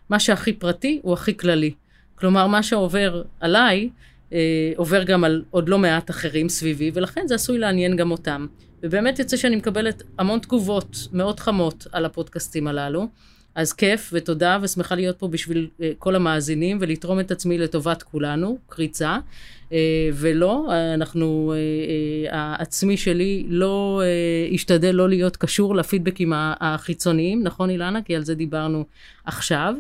מה 0.10 0.20
שהכי 0.20 0.54
פרטי 0.54 1.00
הוא 1.04 1.14
הכי 1.14 1.38
כללי. 1.38 1.74
כלומר, 2.16 2.48
מה 2.48 2.64
שעובר 2.64 3.24
עליי, 3.40 3.90
אה, 4.34 4.72
עובר 4.76 5.04
גם 5.04 5.24
על 5.24 5.44
עוד 5.50 5.70
לא 5.70 5.78
מעט 5.78 6.10
אחרים 6.10 6.50
סביבי, 6.50 6.92
ולכן 6.94 7.28
זה 7.28 7.36
עשוי 7.36 7.58
לעניין 7.58 7.96
גם 7.96 8.12
אותם. 8.12 8.48
ובאמת 8.84 9.20
יוצא 9.20 9.38
שאני 9.38 9.56
מקבלת 9.56 10.04
המון 10.18 10.40
תגובות 10.40 11.08
מאוד 11.14 11.40
חמות 11.40 11.88
על 11.92 12.06
הפודקאסטים 12.06 12.68
הללו. 12.68 13.08
אז 13.56 13.74
כיף 13.74 14.10
ותודה 14.14 14.58
ושמחה 14.62 14.96
להיות 14.96 15.20
פה 15.20 15.28
בשביל 15.28 15.68
uh, 15.78 15.84
כל 16.00 16.16
המאזינים 16.16 16.78
ולתרום 16.82 17.20
את 17.20 17.32
עצמי 17.32 17.58
לטובת 17.58 18.04
כולנו, 18.04 18.58
קריצה. 18.70 19.18
Uh, 19.70 19.74
ולא, 20.14 20.70
אנחנו, 20.94 21.54
uh, 21.54 22.36
העצמי 22.36 22.98
שלי 22.98 23.46
לא 23.48 24.02
השתדל 24.54 24.92
לא 24.92 25.10
להיות 25.10 25.38
קשור 25.38 25.76
לפידבקים 25.76 26.34
החיצוניים, 26.36 27.44
נכון 27.44 27.70
אילנה? 27.70 28.02
כי 28.02 28.16
על 28.16 28.24
זה 28.24 28.36
דיברנו 28.36 28.86
עכשיו. 29.26 29.76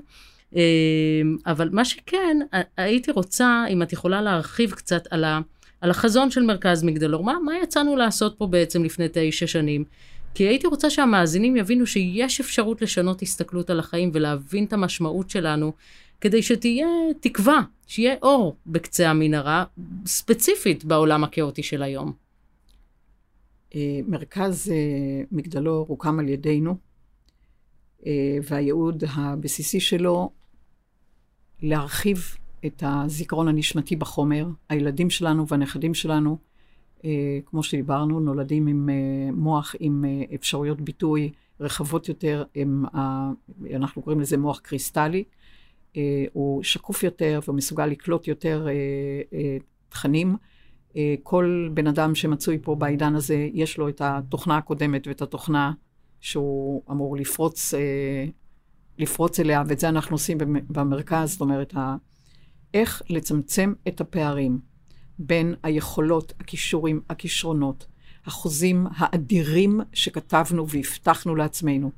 אבל 1.46 1.70
מה 1.72 1.86
שכן, 1.86 2.38
הייתי 2.78 3.12
רוצה, 3.12 3.64
אם 3.70 3.82
את 3.82 3.94
יכולה 3.94 4.22
להרחיב 4.22 4.72
קצת 4.72 5.08
על, 5.12 5.24
ה, 5.24 5.40
על 5.82 5.90
החזון 5.90 6.32
של 6.32 6.42
מרכז 6.42 6.84
מגדלור, 6.84 7.24
מה, 7.24 7.34
מה 7.46 7.54
יצאנו 7.64 7.96
לעשות 7.96 8.36
פה 8.38 8.48
בעצם 8.48 8.84
לפני 8.84 9.06
תשע 9.14 9.48
שנים? 9.48 9.84
כי 10.34 10.44
הייתי 10.44 10.67
רוצה 10.67 10.89
שהמאזינים 10.89 11.56
יבינו 11.56 11.88
שיש 11.88 12.39
אפשרות 12.39 12.82
לשנות 12.82 13.22
הסתכלות 13.22 13.70
על 13.70 13.80
החיים 13.80 14.12
ולהבין 14.13 14.65
את 14.65 14.74
המשמעות 14.74 15.30
שלנו, 15.30 15.74
כדי 16.22 16.41
שתהיה 16.41 16.88
תקווה, 17.20 17.62
שיהיה 17.88 18.15
אור 18.22 18.56
בקצה 18.65 19.10
המנהרה, 19.10 19.65
ספציפית 20.06 20.86
בעולם 20.86 21.24
הכאוטי 21.24 21.63
של 21.63 21.84
היום. 21.84 22.13
אה, 23.76 24.00
מרכז 24.08 24.72
אה, 24.72 25.24
מגדלור 25.32 25.86
הוקם 25.88 26.20
על 26.20 26.30
ידינו, 26.30 26.78
אה, 28.06 28.38
והייעוד 28.44 29.04
הבסיסי 29.13 29.80
שלו 29.80 30.30
להרחיב 31.62 32.36
את 32.65 32.84
הזיכרון 32.86 33.48
הנשמתי 33.48 33.96
בחומר. 33.96 34.48
הילדים 34.70 35.10
שלנו 35.10 35.48
והנכדים 35.48 35.94
שלנו 35.94 36.38
כמו 37.46 37.64
שדיברנו, 37.64 38.20
נולדים 38.20 38.68
עם 38.68 38.90
אה, 38.90 39.32
מוח 39.32 39.76
עם 39.80 40.06
אה, 40.06 40.36
אפשרויות 40.36 40.82
ביטוי 40.82 41.32
רחבות 41.60 42.10
יותר, 42.10 42.44
הם, 42.56 42.86
אנחנו 43.74 44.02
קוראים 44.02 44.22
לזה 44.22 44.38
מוח 44.38 44.60
קריסטלי. 44.60 45.24
הוא 46.34 46.64
שקוף 46.64 47.04
יותר 47.04 47.40
ומסוגל 47.48 47.86
לקלוט 47.86 48.28
יותר 48.28 48.68
תכנים. 49.90 50.36
כל 51.24 51.70
בן 51.74 51.88
אדם 51.88 52.16
שמצוי 52.16 52.58
פה 52.62 52.76
בעידן 52.76 53.16
הזה, 53.16 53.50
יש 53.54 53.78
לו 53.78 53.90
את 53.90 54.02
התוכנה 54.02 54.58
הקודמת 54.58 55.08
ואת 55.08 55.22
התוכנה 55.22 55.72
שהוא 56.20 56.84
אמור 56.92 57.18
לפרוץ, 57.18 57.74
לפרוץ 58.98 59.40
אליה, 59.40 59.64
ואת 59.68 59.80
זה 59.80 59.90
אנחנו 59.90 60.16
עושים 60.16 60.38
במרכז, 60.70 61.32
זאת 61.32 61.42
אומרת, 61.42 61.74
איך 62.74 63.02
לצמצם 63.10 63.74
את 63.88 64.02
הפערים. 64.02 64.71
בין 65.22 65.56
היכולות, 65.64 66.34
הכישורים, 66.40 67.02
הכישרונות, 67.10 67.86
החוזים 68.26 68.88
האדירים 68.96 69.82
שכתבנו 69.94 70.70
והבטחנו 70.70 71.36
לעצמנו. 71.36 71.92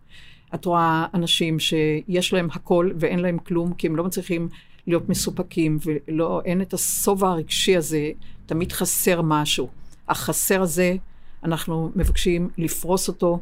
את 0.55 0.65
רואה 0.65 1.05
אנשים 1.13 1.59
שיש 1.59 2.33
להם 2.33 2.47
הכל 2.51 2.91
ואין 2.99 3.19
להם 3.19 3.37
כלום, 3.39 3.73
כי 3.73 3.87
הם 3.87 3.95
לא 3.95 4.03
מצליחים 4.03 4.49
להיות 4.87 5.09
מסופקים, 5.09 5.77
ואין 5.83 6.61
את 6.61 6.73
השובע 6.73 7.29
הרגשי 7.29 7.77
הזה, 7.77 8.11
תמיד 8.45 8.71
חסר 8.71 9.21
משהו. 9.21 9.69
החסר 10.09 10.61
הזה, 10.61 10.95
אנחנו 11.43 11.91
מבקשים 11.95 12.49
לפרוס 12.57 13.07
אותו 13.07 13.39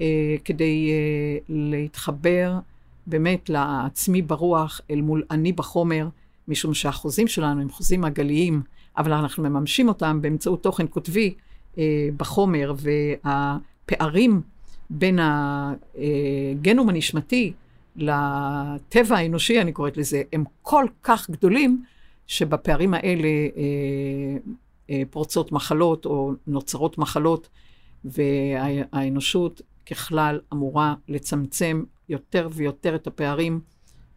אה, 0.00 0.36
כדי 0.44 0.90
אה, 0.90 1.38
להתחבר 1.48 2.58
באמת 3.06 3.50
לעצמי 3.50 4.22
ברוח 4.22 4.80
אל 4.90 5.00
מול 5.00 5.22
אני 5.30 5.52
בחומר, 5.52 6.08
משום 6.48 6.74
שהחוזים 6.74 7.28
שלנו 7.28 7.60
הם 7.60 7.70
חוזים 7.70 8.04
עגליים. 8.04 8.62
אבל 8.98 9.12
אנחנו 9.12 9.42
מממשים 9.42 9.88
אותם 9.88 10.22
באמצעות 10.22 10.62
תוכן 10.62 10.86
כותבי 10.90 11.34
אה, 11.78 12.08
בחומר, 12.16 12.74
והפערים 12.76 14.40
בין 14.90 15.18
הגנום 15.22 16.88
הנשמתי 16.88 17.52
לטבע 17.96 19.16
האנושי, 19.16 19.60
אני 19.60 19.72
קוראת 19.72 19.96
לזה, 19.96 20.22
הם 20.32 20.44
כל 20.62 20.84
כך 21.02 21.30
גדולים, 21.30 21.84
שבפערים 22.26 22.94
האלה 22.94 23.28
אה, 23.28 24.52
אה, 24.90 25.02
פורצות 25.10 25.52
מחלות 25.52 26.06
או 26.06 26.32
נוצרות 26.46 26.98
מחלות, 26.98 27.48
והאנושות 28.04 29.62
ככלל 29.90 30.40
אמורה 30.52 30.94
לצמצם 31.08 31.84
יותר 32.08 32.48
ויותר 32.52 32.94
את 32.94 33.06
הפערים. 33.06 33.60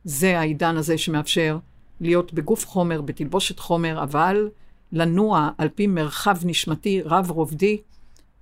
זה 0.03 0.39
העידן 0.39 0.77
הזה 0.77 0.97
שמאפשר 0.97 1.57
להיות 2.01 2.33
בגוף 2.33 2.67
חומר, 2.67 3.01
בתלבושת 3.01 3.59
חומר, 3.59 4.03
אבל 4.03 4.49
לנוע 4.91 5.49
על 5.57 5.69
פי 5.69 5.87
מרחב 5.87 6.37
נשמתי 6.45 7.01
רב-רובדי, 7.01 7.77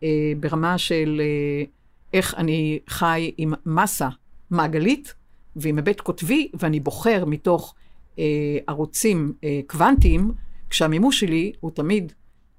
אה, 0.03 0.31
ברמה 0.39 0.77
של 0.77 1.21
אה, 1.23 1.63
איך 2.13 2.35
אני 2.37 2.79
חי 2.87 3.31
עם 3.37 3.53
מסה 3.65 4.09
מעגלית 4.49 5.13
ועם 5.55 5.77
היבט 5.77 6.01
קוטבי, 6.01 6.51
ואני 6.53 6.79
בוחר 6.79 7.25
מתוך 7.25 7.75
אה, 8.19 8.57
ערוצים 8.67 9.33
אה, 9.43 9.59
קוונטיים, 9.67 10.31
כשהמימוש 10.69 11.19
שלי 11.19 11.51
הוא 11.59 11.71
תמיד 11.71 12.13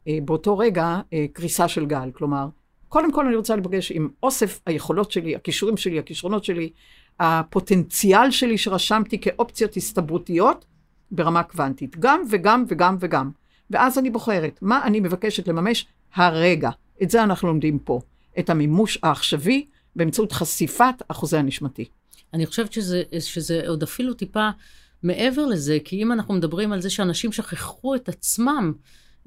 אה, 0.08 0.18
באותו 0.24 0.58
רגע 0.58 1.00
אה, 1.12 1.26
קריסה 1.32 1.68
של 1.68 1.86
גל. 1.86 2.10
כלומר, 2.12 2.48
קודם 2.88 3.12
כל 3.12 3.26
אני 3.26 3.36
רוצה 3.36 3.56
לפגש 3.56 3.92
עם 3.92 4.08
אוסף 4.22 4.60
היכולות 4.66 5.10
שלי, 5.10 5.36
הכישורים 5.36 5.76
שלי, 5.76 5.98
הכישרונות 5.98 6.44
שלי, 6.44 6.70
הפוטנציאל 7.20 8.30
שלי 8.30 8.58
שרשמתי 8.58 9.20
כאופציות 9.20 9.76
הסתברותיות 9.76 10.64
ברמה 11.10 11.42
קוונטית. 11.42 11.98
גם 11.98 12.22
וגם 12.30 12.64
וגם 12.68 12.96
וגם. 13.00 13.30
ואז 13.70 13.98
אני 13.98 14.10
בוחרת 14.10 14.58
מה 14.62 14.84
אני 14.84 15.00
מבקשת 15.00 15.48
לממש 15.48 15.86
הרגע. 16.14 16.70
את 17.02 17.10
זה 17.10 17.22
אנחנו 17.22 17.48
לומדים 17.48 17.78
פה, 17.78 18.00
את 18.38 18.50
המימוש 18.50 18.98
העכשווי 19.02 19.66
באמצעות 19.96 20.32
חשיפת 20.32 20.94
החוזה 21.10 21.38
הנשמתי. 21.38 21.84
אני 22.34 22.46
חושבת 22.46 22.72
שזה, 22.72 23.02
שזה 23.20 23.62
עוד 23.68 23.82
אפילו 23.82 24.14
טיפה 24.14 24.48
מעבר 25.02 25.46
לזה, 25.46 25.78
כי 25.84 26.02
אם 26.02 26.12
אנחנו 26.12 26.34
מדברים 26.34 26.72
על 26.72 26.80
זה 26.80 26.90
שאנשים 26.90 27.32
שכחו 27.32 27.94
את 27.94 28.08
עצמם, 28.08 28.72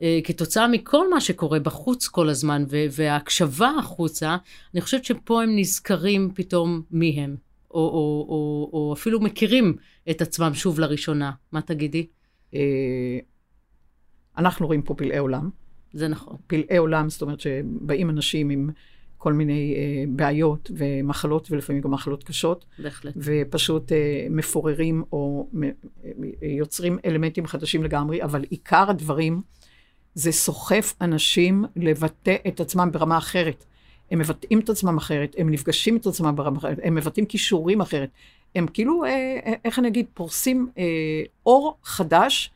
אה, 0.01 0.19
כתוצאה 0.23 0.67
מכל 0.67 1.09
מה 1.09 1.21
שקורה 1.21 1.59
בחוץ 1.59 2.07
כל 2.07 2.29
הזמן, 2.29 2.65
וההקשבה 2.91 3.71
החוצה, 3.79 4.37
אני 4.73 4.81
חושבת 4.81 5.05
שפה 5.05 5.43
הם 5.43 5.55
נזכרים 5.55 6.31
פתאום 6.35 6.81
מי 6.91 7.19
הם, 7.19 7.35
או, 7.71 7.79
או, 7.79 8.25
או, 8.29 8.69
או 8.73 8.93
אפילו 8.93 9.19
מכירים 9.19 9.75
את 10.09 10.21
עצמם 10.21 10.53
שוב 10.53 10.79
לראשונה. 10.79 11.31
מה 11.51 11.61
תגידי? 11.61 12.07
אנחנו 14.37 14.67
רואים 14.67 14.81
פה 14.81 14.93
פלאי 14.93 15.17
עולם. 15.17 15.49
זה 15.93 16.07
נכון. 16.07 16.37
פלאי 16.47 16.77
עולם, 16.77 17.09
זאת 17.09 17.21
אומרת 17.21 17.39
שבאים 17.39 18.09
אנשים 18.09 18.49
עם 18.49 18.69
כל 19.17 19.33
מיני 19.33 19.75
אה, 19.77 20.03
בעיות 20.09 20.71
ומחלות, 20.77 21.51
ולפעמים 21.51 21.81
גם 21.81 21.91
מחלות 21.91 22.23
קשות. 22.23 22.65
בהחלט. 22.79 23.13
ופשוט 23.17 23.91
אה, 23.91 24.27
מפוררים 24.29 25.03
או 25.11 25.47
מ, 25.53 25.63
אה, 25.63 25.69
יוצרים 26.41 26.99
אלמנטים 27.05 27.47
חדשים 27.47 27.83
לגמרי, 27.83 28.23
אבל 28.23 28.43
עיקר 28.49 28.89
הדברים 28.89 29.41
זה 30.15 30.31
סוחף 30.31 30.93
אנשים 31.01 31.65
לבטא 31.75 32.35
את 32.47 32.59
עצמם 32.59 32.89
ברמה 32.91 33.17
אחרת. 33.17 33.65
הם 34.11 34.19
מבטאים 34.19 34.59
את 34.59 34.69
עצמם 34.69 34.97
אחרת, 34.97 35.35
הם 35.37 35.49
נפגשים 35.49 35.97
את 35.97 36.05
עצמם 36.05 36.35
ברמה 36.35 36.57
אחרת, 36.57 36.79
הם 36.83 36.95
מבטאים 36.95 37.25
כישורים 37.25 37.81
אחרת. 37.81 38.09
הם 38.55 38.67
כאילו, 38.67 39.03
אה, 39.03 39.09
אה 39.45 39.53
איך 39.65 39.79
אני 39.79 39.87
אגיד, 39.87 40.05
פורסים 40.13 40.69
אה, 40.77 40.83
אור 41.45 41.77
חדש 41.83 42.51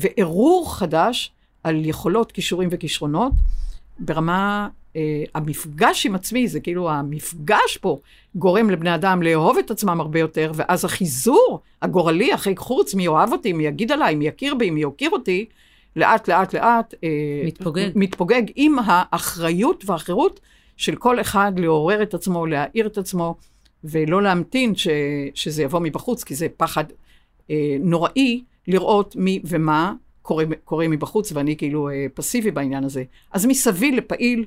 וערעור 0.00 0.74
חדש 0.74 1.32
על 1.64 1.84
יכולות, 1.84 2.32
כישורים 2.32 2.68
וכישרונות, 2.72 3.32
ברמה, 3.98 4.68
אה, 4.96 5.24
המפגש 5.34 6.06
עם 6.06 6.14
עצמי, 6.14 6.48
זה 6.48 6.60
כאילו 6.60 6.90
המפגש 6.90 7.76
פה 7.80 7.98
גורם 8.34 8.70
לבני 8.70 8.94
אדם 8.94 9.22
לאהוב 9.22 9.58
את 9.58 9.70
עצמם 9.70 10.00
הרבה 10.00 10.18
יותר, 10.18 10.52
ואז 10.54 10.84
החיזור 10.84 11.60
הגורלי 11.82 12.34
אחרי 12.34 12.56
חוץ, 12.56 12.94
מי 12.94 13.04
יאהב 13.04 13.32
אותי, 13.32 13.52
מי 13.52 13.66
יגיד 13.66 13.92
עליי, 13.92 14.14
מי 14.14 14.26
יכיר 14.26 14.54
בי, 14.54 14.70
מי 14.70 14.80
יוקיר 14.80 15.10
אותי, 15.10 15.46
לאט 15.96 16.28
לאט 16.28 16.54
לאט 16.54 16.94
אה, 17.04 17.08
מתפוגג. 17.44 17.90
מתפוגג 17.94 18.42
עם 18.56 18.76
האחריות 18.84 19.84
והחירות 19.86 20.40
של 20.76 20.96
כל 20.96 21.20
אחד 21.20 21.52
לעורר 21.56 22.02
את 22.02 22.14
עצמו, 22.14 22.46
להעיר 22.46 22.86
את 22.86 22.98
עצמו, 22.98 23.34
ולא 23.84 24.22
להמתין 24.22 24.74
ש, 24.74 24.88
שזה 25.34 25.62
יבוא 25.62 25.80
מבחוץ, 25.80 26.24
כי 26.24 26.34
זה 26.34 26.46
פחד 26.56 26.84
אה, 27.50 27.76
נוראי 27.80 28.42
לראות 28.70 29.16
מי 29.16 29.40
ומה 29.44 29.94
קורה, 30.22 30.44
קורה 30.64 30.88
מבחוץ, 30.88 31.32
ואני 31.32 31.56
כאילו 31.56 31.88
אה, 31.88 32.06
פסיבי 32.14 32.50
בעניין 32.50 32.84
הזה. 32.84 33.04
אז 33.32 33.46
מסביל 33.46 33.98
לפעיל, 33.98 34.44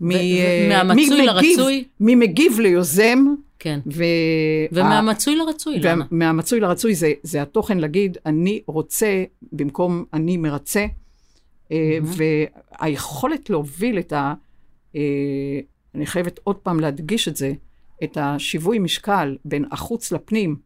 מ, 0.00 0.10
אה, 0.10 0.66
מהמצוי 0.68 1.20
מי 1.20 1.26
לרצוי. 1.26 1.84
מי 2.00 2.14
מגיב 2.14 2.60
ליוזם. 2.60 3.24
כן. 3.58 3.80
ו... 3.86 4.04
ומהמצוי 4.72 5.36
לרצוי, 5.36 5.78
למה? 5.80 6.04
מהמצוי 6.10 6.60
לרצוי 6.60 6.94
זה, 6.94 7.12
זה 7.22 7.42
התוכן 7.42 7.78
להגיד, 7.78 8.18
אני 8.26 8.62
רוצה, 8.66 9.24
במקום 9.52 10.04
אני 10.12 10.36
מרצה, 10.36 10.86
mm-hmm. 10.86 11.72
והיכולת 12.80 13.50
להוביל 13.50 13.98
את 13.98 14.12
ה... 14.12 14.34
אני 15.94 16.06
חייבת 16.06 16.40
עוד 16.44 16.56
פעם 16.56 16.80
להדגיש 16.80 17.28
את 17.28 17.36
זה, 17.36 17.52
את 18.04 18.18
השיווי 18.20 18.78
משקל 18.78 19.36
בין 19.44 19.64
החוץ 19.72 20.12
לפנים, 20.12 20.56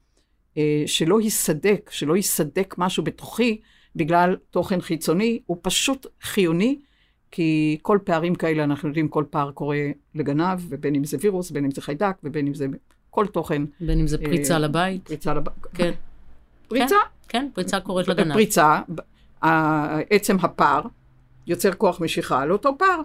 שלא 0.87 1.21
ייסדק, 1.21 1.91
שלא 1.93 2.17
ייסדק 2.17 2.75
משהו 2.79 3.05
בתוכי, 3.05 3.61
בגלל 3.97 4.37
תוכן 4.51 4.81
חיצוני, 4.81 5.41
הוא 5.47 5.57
פשוט 5.63 6.07
חיוני, 6.23 6.79
כי 7.31 7.79
כל 7.83 7.99
פערים 8.05 8.35
כאלה, 8.35 8.65
אנחנו 8.65 8.89
יודעים, 8.89 9.09
כל 9.09 9.25
פער 9.31 9.51
קורה 9.51 9.77
לגנב, 10.15 10.59
ובין 10.69 10.95
אם 10.95 11.05
זה 11.05 11.17
וירוס, 11.21 11.51
בין 11.51 11.65
אם 11.65 11.71
זה 11.71 11.83
חיידק, 11.83 12.17
ובין 12.25 12.47
אם 12.47 12.55
זה 12.55 12.67
כל 13.11 13.27
תוכן. 13.27 13.63
בין 13.81 14.01
אם 14.01 14.07
זה 14.07 14.19
פריצה 14.19 14.55
אה, 14.55 14.59
לבית. 14.59 15.09
פריצה 15.09 15.35
לבית. 15.35 15.55
כן. 15.75 15.93
פריצה? 16.69 16.97
כן, 17.29 17.39
כן, 17.39 17.49
פריצה 17.55 17.81
קורית 17.81 18.09
לגנב. 18.09 18.33
פריצה, 18.33 18.81
עצם 20.11 20.37
הפער 20.43 20.83
יוצר 21.47 21.73
כוח 21.73 22.01
משיכה 22.01 22.47
לאותו 22.47 22.79
פער. 22.79 23.01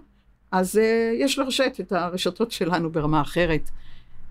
אז 0.52 0.76
uh, 0.76 0.80
יש 1.24 1.40
לרשת 1.40 1.78
את 1.80 1.92
הרשתות 1.92 2.52
שלנו 2.52 2.92
ברמה 2.92 3.22
אחרת. 3.22 3.70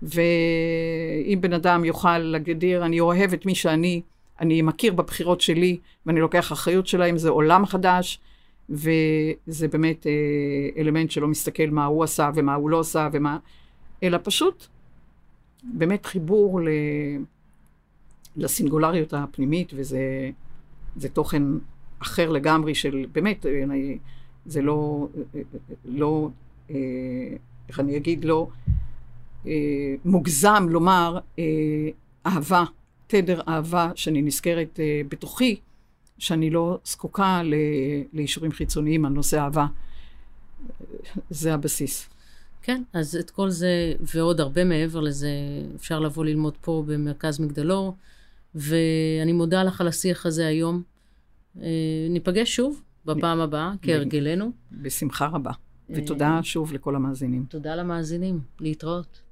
ואם 0.01 1.37
בן 1.41 1.53
אדם 1.53 1.85
יוכל 1.85 2.17
להגדיר, 2.17 2.85
אני 2.85 2.99
אוהב 2.99 3.33
את 3.33 3.45
מי 3.45 3.55
שאני, 3.55 4.01
אני 4.39 4.61
מכיר 4.61 4.93
בבחירות 4.93 5.41
שלי 5.41 5.77
ואני 6.05 6.19
לוקח 6.19 6.51
אחריות 6.51 6.87
שלהם, 6.87 7.17
זה 7.17 7.29
עולם 7.29 7.65
חדש, 7.65 8.19
וזה 8.69 9.67
באמת 9.71 10.07
אה, 10.07 10.11
אלמנט 10.77 11.11
שלא 11.11 11.27
מסתכל 11.27 11.67
מה 11.71 11.85
הוא 11.85 12.03
עשה 12.03 12.29
ומה 12.35 12.55
הוא 12.55 12.69
לא 12.69 12.79
עשה 12.79 13.09
ומה, 13.11 13.37
אלא 14.03 14.17
פשוט 14.23 14.67
באמת 15.63 16.05
חיבור 16.05 16.61
ל... 16.61 16.67
לסינגולריות 18.37 19.13
הפנימית, 19.13 19.71
וזה 19.75 21.09
תוכן 21.13 21.43
אחר 21.99 22.29
לגמרי 22.29 22.75
של, 22.75 23.05
באמת, 23.11 23.45
אני, 23.45 23.97
זה 24.45 24.61
לא, 24.61 25.07
לא, 25.85 26.29
אה, 26.69 26.75
איך 27.69 27.79
אני 27.79 27.97
אגיד, 27.97 28.25
לא 28.25 28.47
אה, 28.67 28.73
מוגזם 30.05 30.67
לומר 30.69 31.19
אה, 31.39 31.43
אהבה. 32.25 32.63
תדר 33.07 33.41
אהבה 33.47 33.91
שאני 33.95 34.21
נזכרת 34.21 34.79
uh, 34.79 35.07
בתוכי, 35.09 35.59
שאני 36.17 36.49
לא 36.49 36.79
זקוקה 36.85 37.41
לאישורים 38.13 38.51
חיצוניים 38.51 39.05
על 39.05 39.11
נושא 39.11 39.39
אהבה. 39.39 39.65
זה 41.29 41.53
הבסיס. 41.53 42.09
כן, 42.61 42.83
אז 42.93 43.15
את 43.15 43.29
כל 43.29 43.49
זה 43.49 43.93
ועוד 43.99 44.39
הרבה 44.39 44.63
מעבר 44.63 44.99
לזה 44.99 45.29
אפשר 45.75 45.99
לבוא 45.99 46.25
ללמוד 46.25 46.57
פה 46.61 46.83
במרכז 46.87 47.39
מגדלור, 47.39 47.95
ואני 48.55 49.33
מודה 49.33 49.63
לך 49.63 49.81
על 49.81 49.87
השיח 49.87 50.25
הזה 50.25 50.47
היום. 50.47 50.81
ניפגש 52.09 52.55
שוב 52.55 52.81
בפעם 53.05 53.39
הבאה, 53.39 53.73
כהרגלנו. 53.81 54.51
בשמחה 54.71 55.25
רבה. 55.27 55.51
ותודה 55.89 56.39
שוב 56.43 56.73
לכל 56.73 56.95
המאזינים. 56.95 57.45
תודה 57.49 57.75
למאזינים, 57.75 58.39
להתראות. 58.59 59.24